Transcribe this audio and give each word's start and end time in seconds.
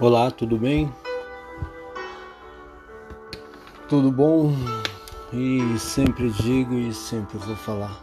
Olá, 0.00 0.30
tudo 0.30 0.56
bem? 0.56 0.90
Tudo 3.86 4.10
bom? 4.10 4.50
E 5.30 5.78
sempre 5.78 6.30
digo 6.30 6.72
e 6.72 6.94
sempre 6.94 7.36
vou 7.36 7.54
falar. 7.54 8.00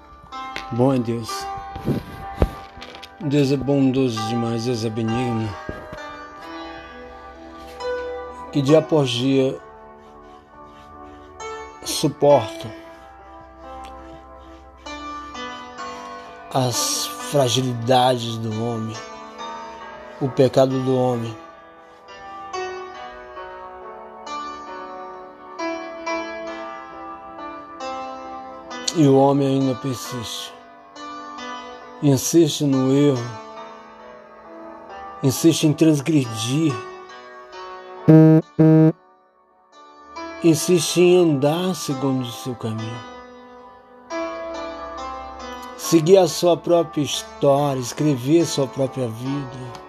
Bom 0.73 0.94
é 0.94 0.99
Deus. 0.99 1.28
Deus 3.20 3.52
é 3.52 3.57
bondoso 3.57 4.21
demais, 4.28 4.65
Deus 4.65 4.86
é 4.86 4.91
benigno. 4.91 5.49
Que 8.52 8.61
dia 8.61 8.77
após 8.77 9.09
dia 9.09 9.59
suporta 11.84 12.71
as 16.54 17.07
fragilidades 17.32 18.38
do 18.38 18.64
homem, 18.64 18.95
o 20.21 20.29
pecado 20.29 20.79
do 20.84 20.95
homem 20.95 21.46
E 28.98 29.08
o 29.08 29.16
homem 29.16 29.48
ainda 29.48 29.76
persiste. 29.76 30.52
Insiste 32.02 32.64
no 32.64 32.92
erro. 32.92 33.23
Insiste 35.22 35.68
em 35.68 35.73
transgredir. 35.73 36.73
Insiste 40.44 41.00
em 41.00 41.18
andar 41.20 41.76
segundo 41.76 42.23
o 42.23 42.32
seu 42.32 42.56
caminho. 42.56 43.00
Seguir 45.78 46.18
a 46.18 46.28
sua 46.28 46.58
própria 46.58 47.04
história, 47.04 47.80
escrever 47.80 48.42
a 48.42 48.45
sua 48.48 48.66
própria 48.66 49.08
vida. 49.08 49.88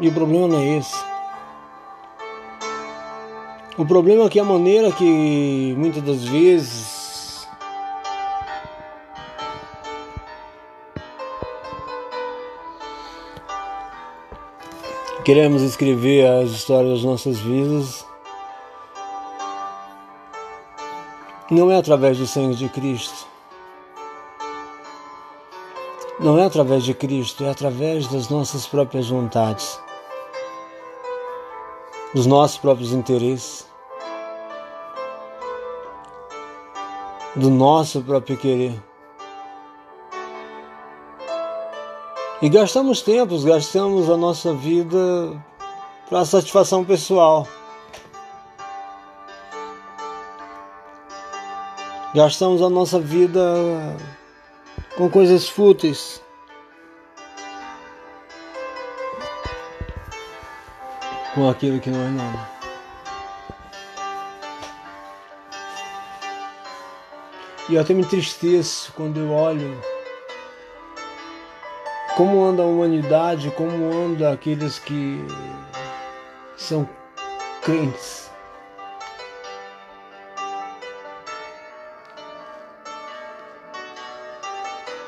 E 0.00 0.08
o 0.08 0.12
problema 0.14 0.48
não 0.48 0.58
é 0.58 0.78
esse. 0.78 1.11
O 3.78 3.86
problema 3.86 4.26
é 4.26 4.28
que 4.28 4.38
a 4.38 4.44
maneira 4.44 4.92
que 4.92 5.74
muitas 5.78 6.02
das 6.02 6.24
vezes 6.24 7.48
queremos 15.24 15.62
escrever 15.62 16.26
as 16.26 16.50
histórias 16.50 16.96
das 16.96 17.04
nossas 17.04 17.38
vidas 17.38 18.04
não 21.50 21.70
é 21.70 21.78
através 21.78 22.18
do 22.18 22.26
sangue 22.26 22.56
de 22.56 22.68
Cristo. 22.68 23.26
Não 26.20 26.38
é 26.38 26.44
através 26.44 26.84
de 26.84 26.92
Cristo, 26.92 27.42
é 27.42 27.50
através 27.50 28.06
das 28.06 28.28
nossas 28.28 28.66
próprias 28.66 29.08
vontades 29.08 29.81
dos 32.14 32.26
nossos 32.26 32.58
próprios 32.58 32.92
interesses, 32.92 33.66
do 37.34 37.50
nosso 37.50 38.02
próprio 38.02 38.36
querer. 38.36 38.82
E 42.40 42.48
gastamos 42.48 43.02
tempos, 43.02 43.44
gastamos 43.44 44.10
a 44.10 44.16
nossa 44.16 44.52
vida 44.52 44.98
para 46.08 46.24
satisfação 46.24 46.84
pessoal. 46.84 47.46
Gastamos 52.14 52.60
a 52.60 52.68
nossa 52.68 53.00
vida 53.00 53.40
com 54.96 55.08
coisas 55.08 55.48
fúteis. 55.48 56.21
Com 61.34 61.48
aquilo 61.48 61.80
que 61.80 61.90
não 61.90 62.00
é 62.00 62.10
nada. 62.10 62.50
E 67.68 67.74
eu 67.74 67.80
até 67.80 67.94
me 67.94 68.02
entristeço 68.02 68.92
quando 68.92 69.20
eu 69.20 69.30
olho 69.30 69.80
como 72.16 72.44
anda 72.44 72.62
a 72.62 72.66
humanidade, 72.66 73.50
como 73.52 73.90
anda 73.90 74.32
aqueles 74.32 74.78
que 74.78 75.24
são 76.56 76.88
crentes. 77.62 78.30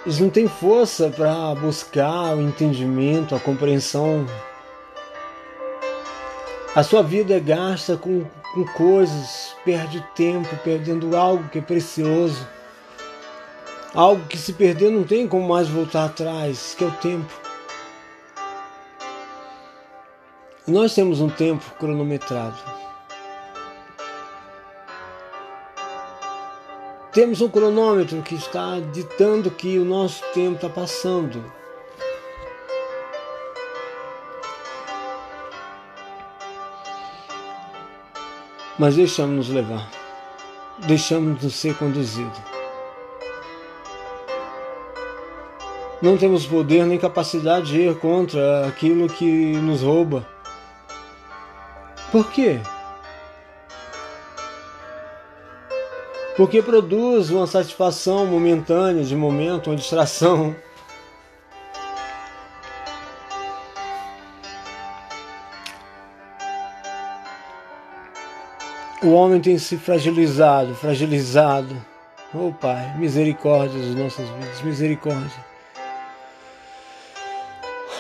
Eles 0.06 0.20
não 0.20 0.28
têm 0.28 0.48
força 0.48 1.08
para 1.08 1.54
buscar 1.54 2.36
o 2.36 2.40
entendimento, 2.42 3.34
a 3.34 3.40
compreensão 3.40 4.26
a 6.74 6.82
sua 6.82 7.02
vida 7.02 7.34
é 7.34 7.40
gasta 7.40 7.96
com, 7.96 8.24
com 8.54 8.64
coisas, 8.72 9.54
perde 9.64 10.04
tempo, 10.14 10.48
perdendo 10.64 11.16
algo 11.16 11.48
que 11.48 11.58
é 11.58 11.62
precioso. 11.62 12.46
Algo 13.94 14.26
que 14.26 14.36
se 14.36 14.52
perder 14.52 14.90
não 14.90 15.04
tem 15.04 15.28
como 15.28 15.48
mais 15.48 15.68
voltar 15.68 16.06
atrás, 16.06 16.74
que 16.76 16.82
é 16.82 16.86
o 16.88 16.92
tempo. 16.92 17.44
nós 20.66 20.94
temos 20.94 21.20
um 21.20 21.28
tempo 21.28 21.62
cronometrado. 21.78 22.56
Temos 27.12 27.40
um 27.40 27.48
cronômetro 27.48 28.22
que 28.22 28.34
está 28.34 28.80
ditando 28.80 29.50
que 29.50 29.78
o 29.78 29.84
nosso 29.84 30.24
tempo 30.32 30.56
está 30.56 30.68
passando. 30.68 31.44
Mas 38.78 38.96
deixamos-nos 38.96 39.48
levar, 39.48 39.88
deixamos-nos 40.86 41.54
ser 41.54 41.74
conduzidos. 41.76 42.38
Não 46.02 46.18
temos 46.18 46.44
poder 46.44 46.84
nem 46.84 46.98
capacidade 46.98 47.68
de 47.68 47.80
ir 47.80 47.98
contra 47.98 48.66
aquilo 48.66 49.08
que 49.08 49.56
nos 49.56 49.80
rouba. 49.80 50.26
Por 52.12 52.30
quê? 52.30 52.60
Porque 56.36 56.60
produz 56.60 57.30
uma 57.30 57.46
satisfação 57.46 58.26
momentânea, 58.26 59.04
de 59.04 59.14
momento, 59.14 59.70
uma 59.70 59.76
distração. 59.76 60.54
O 69.04 69.12
homem 69.12 69.38
tem 69.38 69.58
se 69.58 69.76
fragilizado, 69.76 70.74
fragilizado. 70.74 71.76
Oh 72.32 72.50
Pai, 72.52 72.96
misericórdia 72.96 73.78
das 73.78 73.94
nossas 73.94 74.26
vidas, 74.30 74.62
misericórdia. 74.62 75.44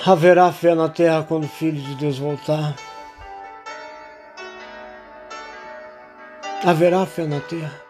Haverá 0.06 0.50
fé 0.50 0.74
na 0.74 0.88
terra 0.88 1.22
quando 1.22 1.44
o 1.44 1.48
Filho 1.48 1.78
de 1.78 1.94
Deus 1.96 2.18
voltar. 2.18 2.74
Haverá 6.64 7.04
fé 7.04 7.26
na 7.26 7.40
terra. 7.40 7.82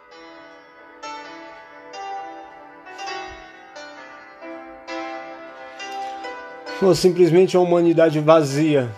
Ou 6.82 6.92
simplesmente 6.96 7.56
a 7.56 7.60
humanidade 7.60 8.18
vazia 8.18 8.90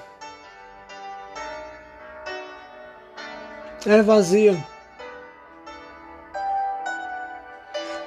é 3.95 4.03
vazia. 4.03 4.67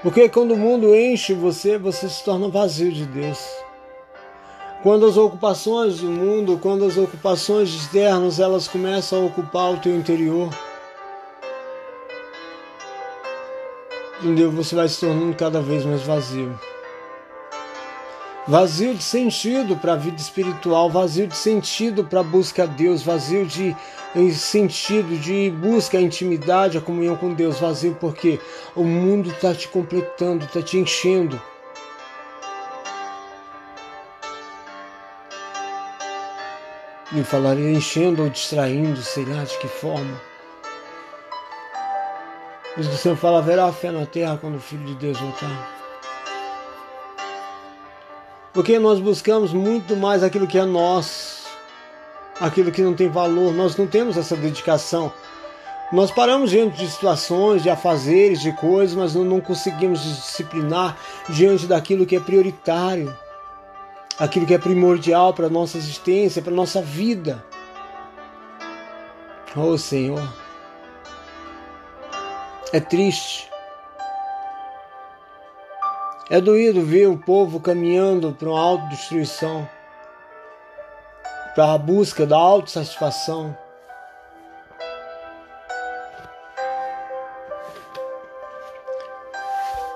Porque 0.02 0.30
quando 0.30 0.54
o 0.54 0.58
mundo 0.58 0.96
enche 0.96 1.34
você, 1.34 1.78
você 1.78 2.08
se 2.08 2.24
torna 2.24 2.48
vazio 2.50 2.92
de 2.92 3.06
Deus. 3.06 3.40
Quando 4.82 5.06
as 5.06 5.18
ocupações 5.18 6.00
do 6.00 6.08
mundo, 6.08 6.58
quando 6.62 6.86
as 6.86 6.98
ocupações 6.98 7.70
externas, 7.70 8.40
elas 8.40 8.68
começam 8.68 9.24
a 9.24 9.26
ocupar 9.26 9.74
o 9.74 9.78
teu 9.80 9.96
interior? 9.96 10.50
Você 14.56 14.76
vai 14.76 14.88
se 14.88 15.02
tornando 15.02 15.36
cada 15.36 15.62
vez 15.62 15.86
mais 15.86 16.02
vazio. 16.02 16.58
Vazio 18.50 18.96
de 18.96 19.04
sentido 19.04 19.78
para 19.78 19.94
a 19.94 19.96
vida 19.96 20.20
espiritual, 20.20 20.90
vazio 20.90 21.28
de 21.28 21.38
sentido 21.38 22.04
para 22.04 22.22
a 22.22 22.24
busca 22.24 22.64
a 22.64 22.66
Deus, 22.66 23.04
vazio 23.04 23.46
de 23.46 23.76
sentido 24.34 25.16
de 25.20 25.52
busca 25.52 26.00
a 26.00 26.02
intimidade, 26.02 26.76
a 26.76 26.82
comunhão 26.82 27.16
com 27.16 27.32
Deus, 27.32 27.60
vazio 27.60 27.96
porque 28.00 28.40
o 28.76 28.84
mundo 28.84 29.30
está 29.30 29.54
te 29.54 29.68
completando, 29.68 30.46
está 30.46 30.64
te 30.64 30.80
enchendo. 30.80 31.40
E 37.14 37.24
falaria 37.24 37.70
enchendo 37.70 38.24
ou 38.24 38.32
distraindo, 38.32 39.00
sei 39.04 39.26
lá 39.26 39.44
de 39.44 39.56
que 39.60 39.68
forma. 39.68 40.20
Mas 42.76 42.88
o 42.88 42.98
Senhor 42.98 43.16
fala, 43.16 43.38
haverá 43.38 43.72
fé 43.72 43.92
na 43.92 44.08
terra 44.08 44.40
quando 44.42 44.56
o 44.56 44.60
Filho 44.60 44.86
de 44.86 44.96
Deus 44.96 45.20
voltar. 45.20 45.79
Porque 48.54 48.80
nós 48.80 49.00
buscamos 49.00 49.54
muito 49.54 49.96
mais 49.96 50.24
aquilo 50.24 50.48
que 50.48 50.58
é 50.58 50.66
nosso, 50.66 51.48
aquilo 52.40 52.72
que 52.72 52.82
não 52.82 52.94
tem 52.94 53.08
valor. 53.08 53.54
Nós 53.54 53.78
não 53.78 53.86
temos 53.86 54.18
essa 54.18 54.36
dedicação. 54.36 55.12
Nós 55.92 56.12
paramos 56.12 56.52
diante 56.52 56.78
de 56.78 56.90
situações, 56.90 57.64
de 57.64 57.70
afazeres, 57.70 58.42
de 58.42 58.52
coisas, 58.54 58.96
mas 58.96 59.16
não 59.16 59.42
conseguimos 59.42 60.04
disciplinar 60.04 60.98
diante 61.30 61.66
daquilo 61.66 62.06
que 62.06 62.16
é 62.16 62.20
prioritário, 62.20 63.16
aquilo 64.20 64.46
que 64.46 64.54
é 64.54 64.60
primordial 64.60 65.34
para 65.34 65.48
a 65.48 65.50
nossa 65.50 65.78
existência, 65.78 66.42
para 66.42 66.54
a 66.54 66.56
nossa 66.56 66.82
vida. 66.82 67.44
Oh 69.56 69.78
Senhor, 69.80 70.22
é 72.72 72.80
triste 72.80 73.49
é 76.30 76.40
doído 76.40 76.84
ver 76.84 77.08
o 77.08 77.18
povo 77.18 77.60
caminhando 77.60 78.32
para 78.34 78.50
uma 78.50 78.62
autodestruição, 78.62 79.68
para 81.56 81.74
a 81.74 81.78
busca 81.78 82.26
da 82.26 82.38
autossatisfação. 82.38 83.58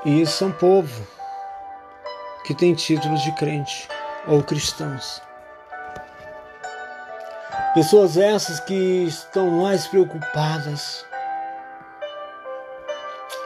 E 0.04 0.22
isso 0.22 0.38
são 0.38 0.52
povo 0.52 1.08
que 2.46 2.56
tem 2.56 2.74
títulos 2.74 3.22
de 3.22 3.32
crente 3.34 3.88
ou 4.28 4.44
cristãos. 4.44 5.22
Pessoas 7.76 8.18
essas 8.18 8.60
que 8.60 9.06
estão 9.06 9.50
mais 9.62 9.88
preocupadas, 9.88 11.06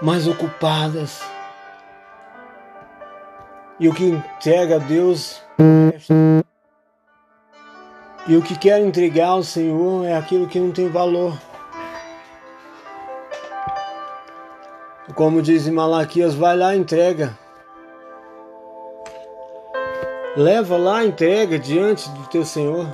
mais 0.02 0.26
ocupadas 0.26 1.22
e 3.80 3.88
o 3.88 3.94
que 3.94 4.06
entrega 4.06 4.76
a 4.76 4.80
Deus 4.80 5.42
e 8.28 8.36
o 8.36 8.42
que 8.42 8.58
quer 8.58 8.82
entregar 8.82 9.30
ao 9.30 9.44
Senhor 9.44 10.06
é 10.06 10.16
aquilo 10.16 10.48
que 10.48 10.60
não 10.60 10.72
tem 10.72 10.90
valor. 10.90 11.38
Como 15.16 15.42
diz 15.42 15.66
em 15.66 15.72
Malaquias, 15.72 16.36
vai 16.36 16.56
lá 16.58 16.76
entrega. 16.76 17.38
Leva 20.36 20.78
lá, 20.78 21.06
entrega 21.06 21.58
diante 21.58 22.10
do 22.10 22.28
teu 22.28 22.44
Senhor. 22.44 22.88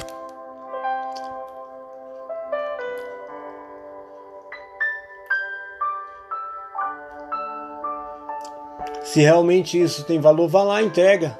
Se 9.13 9.21
realmente 9.21 9.79
isso 9.79 10.03
tem 10.05 10.19
valor, 10.19 10.47
vá 10.47 10.63
lá, 10.63 10.81
entrega. 10.81 11.37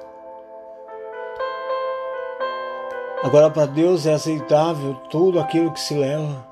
Agora, 3.24 3.50
para 3.50 3.66
Deus 3.66 4.06
é 4.06 4.14
aceitável 4.14 4.94
tudo 5.10 5.40
aquilo 5.40 5.72
que 5.72 5.80
se 5.80 5.96
leva. 5.96 6.48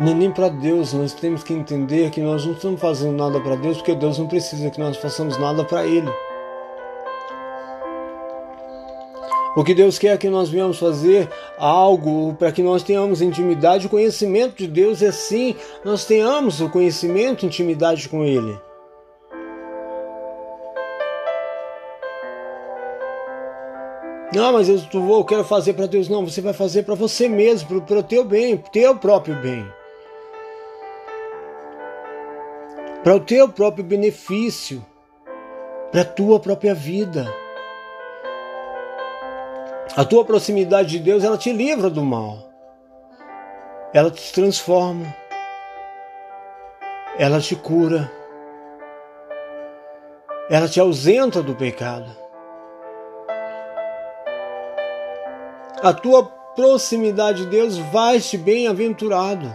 Não 0.00 0.10
é 0.10 0.14
nem 0.14 0.32
para 0.32 0.48
Deus, 0.48 0.92
nós 0.94 1.12
temos 1.12 1.44
que 1.44 1.54
entender 1.54 2.10
que 2.10 2.20
nós 2.20 2.44
não 2.44 2.54
estamos 2.54 2.80
fazendo 2.80 3.16
nada 3.16 3.40
para 3.40 3.54
Deus, 3.54 3.76
porque 3.76 3.94
Deus 3.94 4.18
não 4.18 4.26
precisa 4.26 4.68
que 4.68 4.80
nós 4.80 4.96
façamos 4.96 5.38
nada 5.38 5.64
para 5.64 5.86
Ele. 5.86 6.10
O 9.54 9.62
que 9.62 9.74
Deus 9.74 9.98
quer 9.98 10.16
que 10.16 10.30
nós 10.30 10.48
venhamos 10.48 10.78
fazer 10.78 11.28
algo 11.58 12.34
para 12.34 12.50
que 12.50 12.62
nós 12.62 12.82
tenhamos 12.82 13.20
intimidade, 13.20 13.86
o 13.86 13.90
conhecimento 13.90 14.56
de 14.56 14.66
Deus 14.66 15.02
é 15.02 15.12
sim, 15.12 15.54
nós 15.84 16.06
tenhamos 16.06 16.62
o 16.62 16.70
conhecimento, 16.70 17.44
intimidade 17.44 18.08
com 18.08 18.24
Ele. 18.24 18.58
Não, 24.34 24.54
mas 24.54 24.70
eu, 24.70 24.80
eu 24.94 25.24
quero 25.24 25.44
fazer 25.44 25.74
para 25.74 25.86
Deus. 25.86 26.08
Não, 26.08 26.24
você 26.24 26.40
vai 26.40 26.54
fazer 26.54 26.84
para 26.84 26.94
você 26.94 27.28
mesmo, 27.28 27.82
para 27.82 27.98
o 27.98 28.02
teu 28.02 28.24
bem, 28.24 28.56
teu 28.56 28.96
próprio 28.96 29.34
bem. 29.42 29.66
Para 33.04 33.16
o 33.16 33.20
teu 33.20 33.46
próprio 33.50 33.84
benefício, 33.84 34.82
para 35.90 36.00
a 36.00 36.06
tua 36.06 36.40
própria 36.40 36.74
vida. 36.74 37.41
A 39.94 40.06
tua 40.06 40.24
proximidade 40.24 40.88
de 40.88 40.98
Deus, 40.98 41.22
ela 41.22 41.36
te 41.36 41.52
livra 41.52 41.90
do 41.90 42.02
mal. 42.02 42.38
Ela 43.92 44.10
te 44.10 44.32
transforma. 44.32 45.14
Ela 47.18 47.40
te 47.40 47.54
cura. 47.54 48.10
Ela 50.48 50.66
te 50.66 50.80
ausenta 50.80 51.42
do 51.42 51.54
pecado. 51.54 52.10
A 55.82 55.92
tua 55.92 56.24
proximidade 56.24 57.44
de 57.44 57.50
Deus 57.50 57.76
vai-te 57.76 58.38
bem-aventurado. 58.38 59.54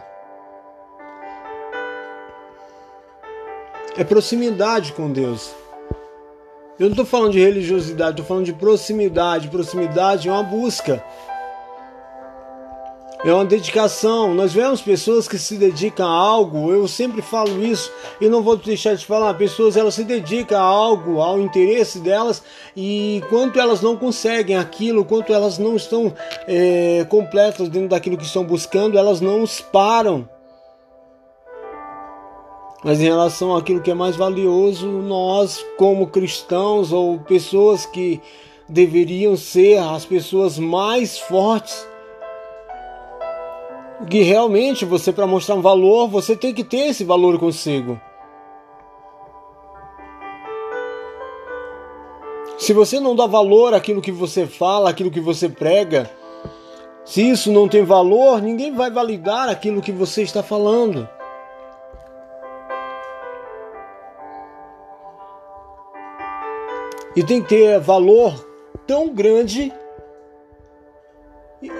É 3.98 4.04
proximidade 4.04 4.94
com 4.94 5.12
Deus. 5.12 5.56
Eu 6.79 6.85
não 6.85 6.91
estou 6.91 7.06
falando 7.06 7.31
de 7.31 7.39
religiosidade, 7.39 8.12
estou 8.12 8.25
falando 8.25 8.45
de 8.45 8.53
proximidade. 8.53 9.47
Proximidade 9.47 10.29
é 10.29 10.31
uma 10.31 10.44
busca, 10.44 11.03
é 13.25 13.33
uma 13.33 13.45
dedicação. 13.45 14.35
Nós 14.35 14.53
vemos 14.53 14.79
pessoas 14.79 15.27
que 15.27 15.39
se 15.39 15.57
dedicam 15.57 16.06
a 16.06 16.12
algo, 16.12 16.71
eu 16.71 16.88
sempre 16.88 17.24
falo 17.24 17.63
isso 17.63 17.91
e 18.21 18.29
não 18.29 18.44
vou 18.44 18.56
deixar 18.56 18.95
de 18.95 19.03
falar. 19.03 19.33
Pessoas 19.33 19.75
elas 19.75 19.95
se 19.95 20.03
dedicam 20.03 20.59
a 20.59 20.62
algo, 20.62 21.19
ao 21.19 21.41
interesse 21.41 22.00
delas 22.00 22.44
e 22.75 23.24
quanto 23.27 23.59
elas 23.59 23.81
não 23.81 23.97
conseguem 23.97 24.56
aquilo, 24.56 25.03
quanto 25.03 25.33
elas 25.33 25.57
não 25.57 25.75
estão 25.75 26.13
é, 26.47 27.07
completas 27.09 27.69
dentro 27.69 27.89
daquilo 27.89 28.18
que 28.18 28.25
estão 28.25 28.44
buscando, 28.44 29.00
elas 29.00 29.19
não 29.19 29.45
param. 29.71 30.29
Mas 32.83 33.00
em 33.01 33.06
relação 33.06 33.56
àquilo 33.56 33.81
que 33.81 33.89
é 33.89 33.94
mais 33.94 34.15
valioso, 34.15 34.88
nós, 34.88 35.65
como 35.77 36.07
cristãos 36.07 36.91
ou 36.91 37.19
pessoas 37.19 37.85
que 37.85 38.21
deveriam 38.69 39.35
ser 39.35 39.79
as 39.79 40.06
pessoas 40.06 40.59
mais 40.59 41.18
fortes, 41.18 41.88
que 44.09 44.21
realmente 44.21 44.85
você, 44.85 45.12
para 45.12 45.25
mostrar 45.25 45.56
um 45.56 45.62
valor, 45.62 46.07
você 46.07 46.35
tem 46.35 46.53
que 46.53 46.63
ter 46.63 46.89
esse 46.89 47.03
valor 47.03 47.39
consigo. 47.39 48.00
Se 52.59 52.74
você 52.74 53.00
não 53.00 53.15
dá 53.15 53.25
valor 53.25 53.74
àquilo 53.74 54.01
que 54.01 54.12
você 54.12 54.46
fala, 54.46 54.89
àquilo 54.89 55.12
que 55.12 55.19
você 55.19 55.50
prega, 55.50 56.10
se 57.05 57.27
isso 57.27 57.51
não 57.51 57.67
tem 57.67 57.84
valor, 57.84 58.41
ninguém 58.41 58.74
vai 58.74 58.91
validar 58.91 59.50
aquilo 59.50 59.81
que 59.81 59.91
você 59.91 60.22
está 60.22 60.43
falando. 60.43 61.07
E 67.17 67.24
tem 67.24 67.41
que 67.41 67.50
ter 67.50 67.79
valor 67.79 68.31
tão 68.86 69.09
grande. 69.09 69.74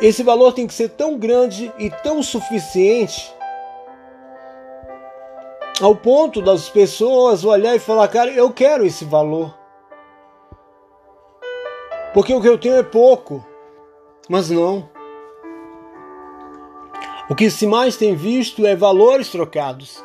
Esse 0.01 0.24
valor 0.24 0.51
tem 0.51 0.65
que 0.65 0.74
ser 0.74 0.89
tão 0.89 1.15
grande 1.15 1.72
e 1.77 1.91
tão 1.91 2.24
suficiente 2.24 3.32
ao 5.79 5.96
ponto 5.96 6.41
das 6.41 6.67
pessoas 6.70 7.46
olhar 7.46 7.75
e 7.75 7.79
falar, 7.79 8.08
cara, 8.08 8.32
eu 8.32 8.51
quero 8.51 8.84
esse 8.84 9.06
valor. 9.06 9.56
Porque 12.15 12.34
o 12.34 12.41
que 12.41 12.50
eu 12.50 12.58
tenho 12.58 12.77
é 12.77 12.82
pouco. 12.84 13.46
Mas 14.27 14.50
não. 14.50 14.89
O 17.29 17.36
que 17.36 17.51
se 17.51 17.67
mais 17.67 17.96
tem 17.96 18.15
visto 18.15 18.65
é 18.65 18.75
valores 18.75 19.29
trocados 19.29 20.03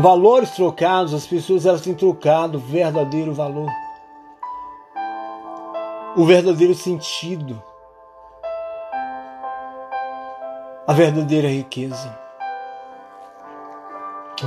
valores 0.00 0.50
trocados, 0.52 1.12
as 1.12 1.26
pessoas 1.26 1.66
elas 1.66 1.80
têm 1.80 1.94
trocado 1.94 2.58
o 2.58 2.60
verdadeiro 2.60 3.34
valor, 3.34 3.70
o 6.16 6.24
verdadeiro 6.24 6.74
sentido, 6.74 7.60
a 10.86 10.92
verdadeira 10.92 11.48
riqueza. 11.48 12.16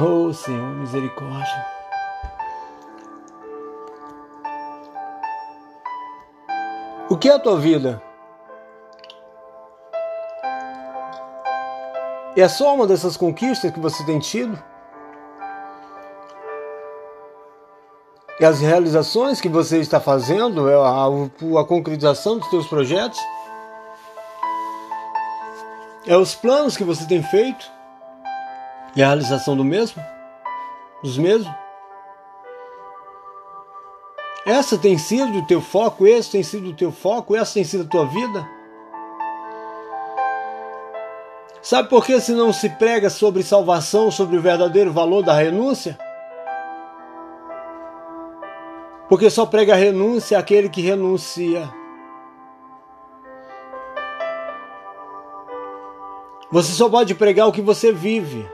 Oh 0.01 0.33
Senhor, 0.33 0.73
misericórdia. 0.75 1.65
O 7.09 7.17
que 7.17 7.27
é 7.27 7.33
a 7.33 7.39
tua 7.39 7.57
vida? 7.57 8.01
É 12.37 12.47
só 12.47 12.73
uma 12.73 12.87
dessas 12.87 13.17
conquistas 13.17 13.69
que 13.71 13.79
você 13.81 14.05
tem 14.05 14.17
tido? 14.17 14.70
E 18.41 18.45
as 18.45 18.59
realizações 18.59 19.39
que 19.39 19.47
você 19.47 19.77
está 19.77 19.99
fazendo, 19.99 20.67
é 20.67 20.73
a, 20.73 21.05
a 21.59 21.63
concretização 21.63 22.39
dos 22.39 22.49
seus 22.49 22.65
projetos, 22.65 23.19
é 26.07 26.17
os 26.17 26.33
planos 26.33 26.75
que 26.75 26.83
você 26.83 27.05
tem 27.05 27.21
feito. 27.21 27.63
E 28.95 29.03
a 29.03 29.05
realização 29.05 29.55
do 29.55 29.63
mesmo? 29.63 30.03
Dos 31.03 31.19
mesmos? 31.19 31.53
Essa 34.43 34.75
tem 34.75 34.97
sido 34.97 35.37
o 35.37 35.45
teu 35.45 35.61
foco, 35.61 36.07
esse 36.07 36.31
tem 36.31 36.41
sido 36.41 36.69
o 36.69 36.73
teu 36.73 36.91
foco, 36.91 37.35
essa 37.35 37.53
tem 37.53 37.63
sido 37.63 37.83
a 37.83 37.87
tua 37.87 38.07
vida? 38.07 38.49
Sabe 41.61 41.87
por 41.89 42.03
que 42.03 42.19
se 42.19 42.31
não 42.31 42.51
se 42.51 42.69
prega 42.69 43.07
sobre 43.07 43.43
salvação, 43.43 44.09
sobre 44.09 44.35
o 44.35 44.41
verdadeiro 44.41 44.91
valor 44.91 45.21
da 45.21 45.35
renúncia? 45.35 45.95
Porque 49.11 49.29
só 49.29 49.45
prega 49.45 49.75
renúncia 49.75 50.39
aquele 50.39 50.69
que 50.69 50.79
renuncia. 50.81 51.69
Você 56.49 56.71
só 56.71 56.89
pode 56.89 57.13
pregar 57.13 57.45
o 57.45 57.51
que 57.51 57.61
você 57.61 57.91
vive. 57.91 58.49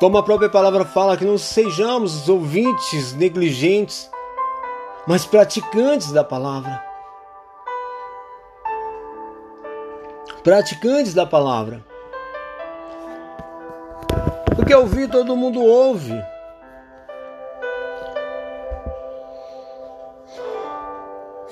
Como 0.00 0.16
a 0.16 0.22
própria 0.22 0.48
palavra 0.48 0.86
fala, 0.86 1.14
que 1.14 1.26
não 1.26 1.36
sejamos 1.36 2.30
ouvintes 2.30 3.12
negligentes, 3.12 4.10
mas 5.06 5.26
praticantes 5.26 6.12
da 6.12 6.24
palavra. 6.24 6.82
Praticantes 10.42 11.12
da 11.12 11.26
palavra. 11.26 11.87
Porque 14.68 14.82
ouvir 14.82 15.08
todo 15.08 15.34
mundo 15.34 15.62
ouve. 15.62 16.22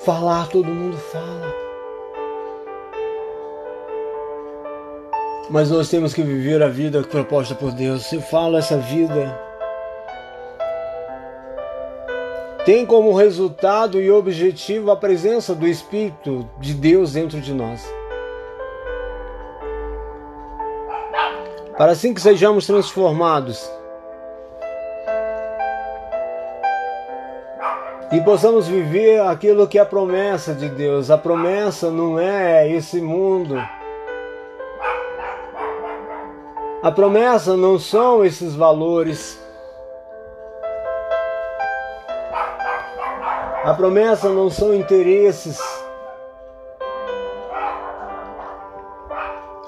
Falar 0.04 0.46
todo 0.48 0.66
mundo 0.66 0.98
fala. 0.98 1.54
Mas 5.48 5.70
nós 5.70 5.88
temos 5.88 6.12
que 6.12 6.20
viver 6.20 6.62
a 6.62 6.68
vida 6.68 7.02
proposta 7.04 7.54
por 7.54 7.72
Deus. 7.72 8.04
Se 8.04 8.20
fala 8.20 8.58
essa 8.58 8.76
vida, 8.76 9.40
tem 12.66 12.84
como 12.84 13.14
resultado 13.14 13.98
e 13.98 14.10
objetivo 14.10 14.90
a 14.90 14.96
presença 14.96 15.54
do 15.54 15.66
Espírito 15.66 16.46
de 16.60 16.74
Deus 16.74 17.14
dentro 17.14 17.40
de 17.40 17.54
nós. 17.54 17.82
Para 21.76 21.92
assim 21.92 22.14
que 22.14 22.20
sejamos 22.20 22.66
transformados 22.66 23.70
e 28.12 28.20
possamos 28.20 28.66
viver 28.66 29.20
aquilo 29.20 29.66
que 29.66 29.78
é 29.78 29.82
a 29.82 29.86
promessa 29.86 30.54
de 30.54 30.68
Deus. 30.68 31.10
A 31.10 31.18
promessa 31.18 31.90
não 31.90 32.18
é 32.18 32.66
esse 32.70 33.00
mundo. 33.00 33.56
A 36.82 36.90
promessa 36.90 37.56
não 37.56 37.78
são 37.78 38.24
esses 38.24 38.54
valores. 38.54 39.38
A 43.64 43.74
promessa 43.74 44.30
não 44.30 44.48
são 44.48 44.72
interesses. 44.72 45.58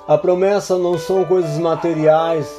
A 0.09 0.17
promessa 0.17 0.79
não 0.79 0.97
são 0.97 1.23
coisas 1.23 1.59
materiais. 1.59 2.51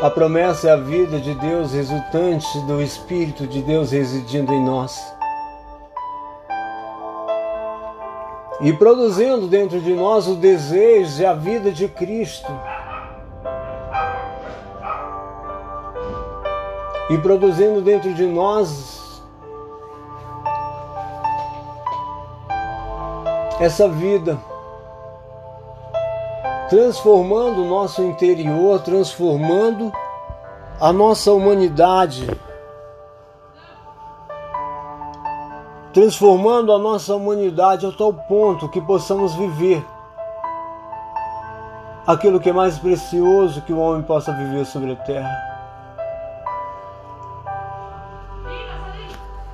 A 0.00 0.08
promessa 0.08 0.68
é 0.68 0.72
a 0.72 0.76
vida 0.76 1.20
de 1.20 1.34
Deus 1.34 1.74
resultante 1.74 2.58
do 2.60 2.80
Espírito 2.80 3.46
de 3.46 3.60
Deus 3.60 3.90
residindo 3.92 4.50
em 4.50 4.64
nós. 4.64 4.98
E 8.62 8.72
produzindo 8.72 9.46
dentro 9.46 9.78
de 9.78 9.92
nós 9.92 10.26
o 10.26 10.36
desejo 10.36 11.20
e 11.20 11.26
a 11.26 11.34
vida 11.34 11.70
de 11.70 11.86
Cristo. 11.86 12.50
e 17.12 17.18
produzindo 17.18 17.82
dentro 17.82 18.14
de 18.14 18.24
nós 18.24 19.01
essa 23.62 23.88
vida, 23.88 24.36
transformando 26.68 27.62
o 27.62 27.68
nosso 27.68 28.02
interior, 28.02 28.80
transformando 28.80 29.92
a 30.80 30.92
nossa 30.92 31.30
humanidade, 31.30 32.28
transformando 35.92 36.72
a 36.72 36.78
nossa 36.78 37.14
humanidade 37.14 37.86
a 37.86 37.92
tal 37.92 38.12
ponto 38.12 38.68
que 38.68 38.80
possamos 38.80 39.32
viver 39.36 39.86
aquilo 42.04 42.40
que 42.40 42.50
é 42.50 42.52
mais 42.52 42.80
precioso 42.80 43.62
que 43.62 43.72
o 43.72 43.78
homem 43.78 44.02
possa 44.02 44.32
viver 44.32 44.66
sobre 44.66 44.90
a 44.90 44.96
terra. 44.96 45.51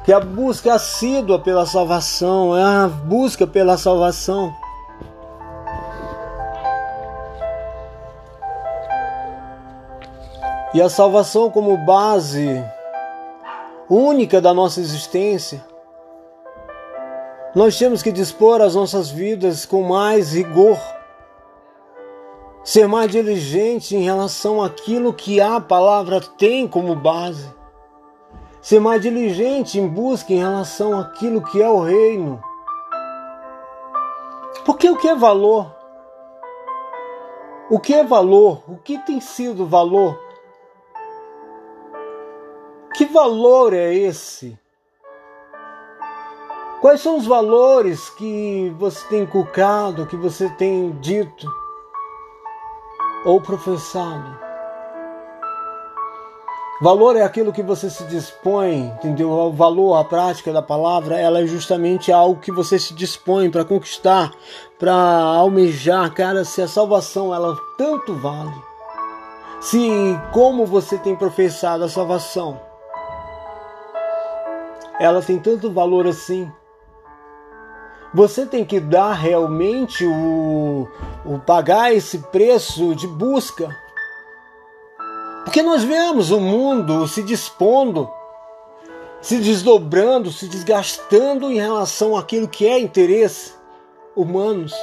Que 0.09 0.13
a 0.15 0.21
busca 0.21 0.73
assídua 0.73 1.39
pela 1.39 1.67
salvação, 1.67 2.57
é 2.57 2.63
a 2.63 2.89
busca 2.89 3.47
pela 3.47 3.77
salvação. 3.77 4.51
E 10.73 10.81
a 10.81 10.89
salvação 10.89 11.51
como 11.51 11.77
base 11.85 12.65
única 13.87 14.41
da 14.41 14.55
nossa 14.55 14.81
existência. 14.81 15.63
Nós 17.55 17.79
temos 17.79 18.03
que 18.03 18.11
dispor 18.11 18.63
as 18.63 18.75
nossas 18.75 19.11
vidas 19.11 19.67
com 19.67 19.83
mais 19.83 20.33
rigor, 20.33 20.79
ser 22.65 22.89
mais 22.89 23.11
diligente 23.11 23.95
em 23.95 24.05
relação 24.05 24.63
àquilo 24.63 25.13
que 25.13 25.39
a 25.39 25.61
palavra 25.61 26.19
tem 26.39 26.67
como 26.67 26.97
base 26.97 27.58
ser 28.69 28.81
mais 28.81 29.01
diligente 29.01 29.81
em 29.81 29.89
busca 29.89 30.31
em 30.31 30.41
relação 30.41 31.01
àquilo 31.01 31.41
que 31.41 31.63
é 31.63 31.67
o 31.67 31.81
reino. 31.81 32.39
Porque 34.67 34.91
o 34.91 34.97
que 34.99 35.09
é 35.09 35.15
valor? 35.15 35.75
O 37.71 37.81
que 37.81 37.95
é 37.95 38.05
valor? 38.05 38.63
O 38.69 38.77
que 38.77 38.99
tem 38.99 39.23
sido 39.23 39.65
valor? 39.65 40.21
Que 42.93 43.07
valor 43.07 43.73
é 43.73 43.95
esse? 43.95 44.59
Quais 46.83 47.01
são 47.01 47.17
os 47.17 47.25
valores 47.25 48.11
que 48.11 48.71
você 48.79 49.03
tem 49.09 49.23
inculcado, 49.23 50.07
que 50.07 50.17
você 50.17 50.47
tem 50.51 50.91
dito 51.01 51.51
ou 53.25 53.41
professado? 53.41 54.48
Valor 56.81 57.17
é 57.17 57.23
aquilo 57.23 57.53
que 57.53 57.63
você 57.63 57.91
se 57.91 58.05
dispõe, 58.05 58.87
entendeu? 58.87 59.31
O 59.31 59.53
valor, 59.53 59.97
a 59.97 60.05
prática 60.05 60.53
da 60.53 60.63
palavra, 60.63 61.19
ela 61.19 61.41
é 61.41 61.47
justamente 61.47 62.13
algo 62.13 62.41
que 62.41 62.53
você 62.53 62.79
se 62.79 62.95
dispõe 62.95 63.51
para 63.51 63.65
conquistar, 63.65 64.31
para 64.79 64.95
almejar, 64.95 66.15
cara. 66.15 66.45
Se 66.45 66.63
a 66.63 66.69
salvação 66.69 67.35
ela 67.35 67.57
tanto 67.77 68.15
vale, 68.15 68.55
se 69.61 69.91
como 70.33 70.65
você 70.65 70.97
tem 70.99 71.17
professado 71.17 71.83
a 71.83 71.89
salvação, 71.89 72.61
ela 75.01 75.21
tem 75.21 75.41
tanto 75.41 75.73
valor 75.73 76.07
assim. 76.07 76.49
Você 78.15 78.47
tem 78.47 78.65
que 78.65 78.79
dar 78.79 79.15
realmente 79.15 80.07
o, 80.07 80.89
o 81.27 81.41
pagar 81.41 81.93
esse 81.93 82.19
preço 82.19 82.95
de 82.95 83.09
busca 83.09 83.77
porque 85.49 85.63
nós 85.63 85.83
vemos 85.83 86.31
o 86.31 86.39
mundo 86.39 87.09
se 87.09 87.23
dispondo, 87.23 88.11
se 89.19 89.39
desdobrando, 89.39 90.31
se 90.31 90.47
desgastando 90.47 91.51
em 91.51 91.55
relação 91.55 92.15
àquilo 92.15 92.47
que 92.47 92.67
é 92.67 92.79
interesse 92.79 93.55
humanos. 94.15 94.75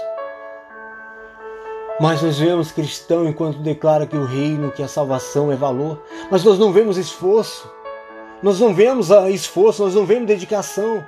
Mas 2.01 2.23
nós 2.23 2.39
vemos 2.39 2.71
cristão 2.71 3.27
enquanto 3.27 3.59
declara 3.59 4.07
que 4.07 4.17
o 4.17 4.25
reino, 4.25 4.71
que 4.71 4.81
a 4.81 4.87
salvação 4.87 5.51
é 5.51 5.55
valor, 5.55 6.01
mas 6.31 6.43
nós 6.43 6.57
não 6.57 6.73
vemos 6.73 6.97
esforço. 6.97 7.71
Nós 8.41 8.59
não 8.59 8.73
vemos 8.73 9.11
esforço, 9.29 9.83
nós 9.83 9.93
não 9.93 10.03
vemos 10.03 10.25
dedicação. 10.25 11.05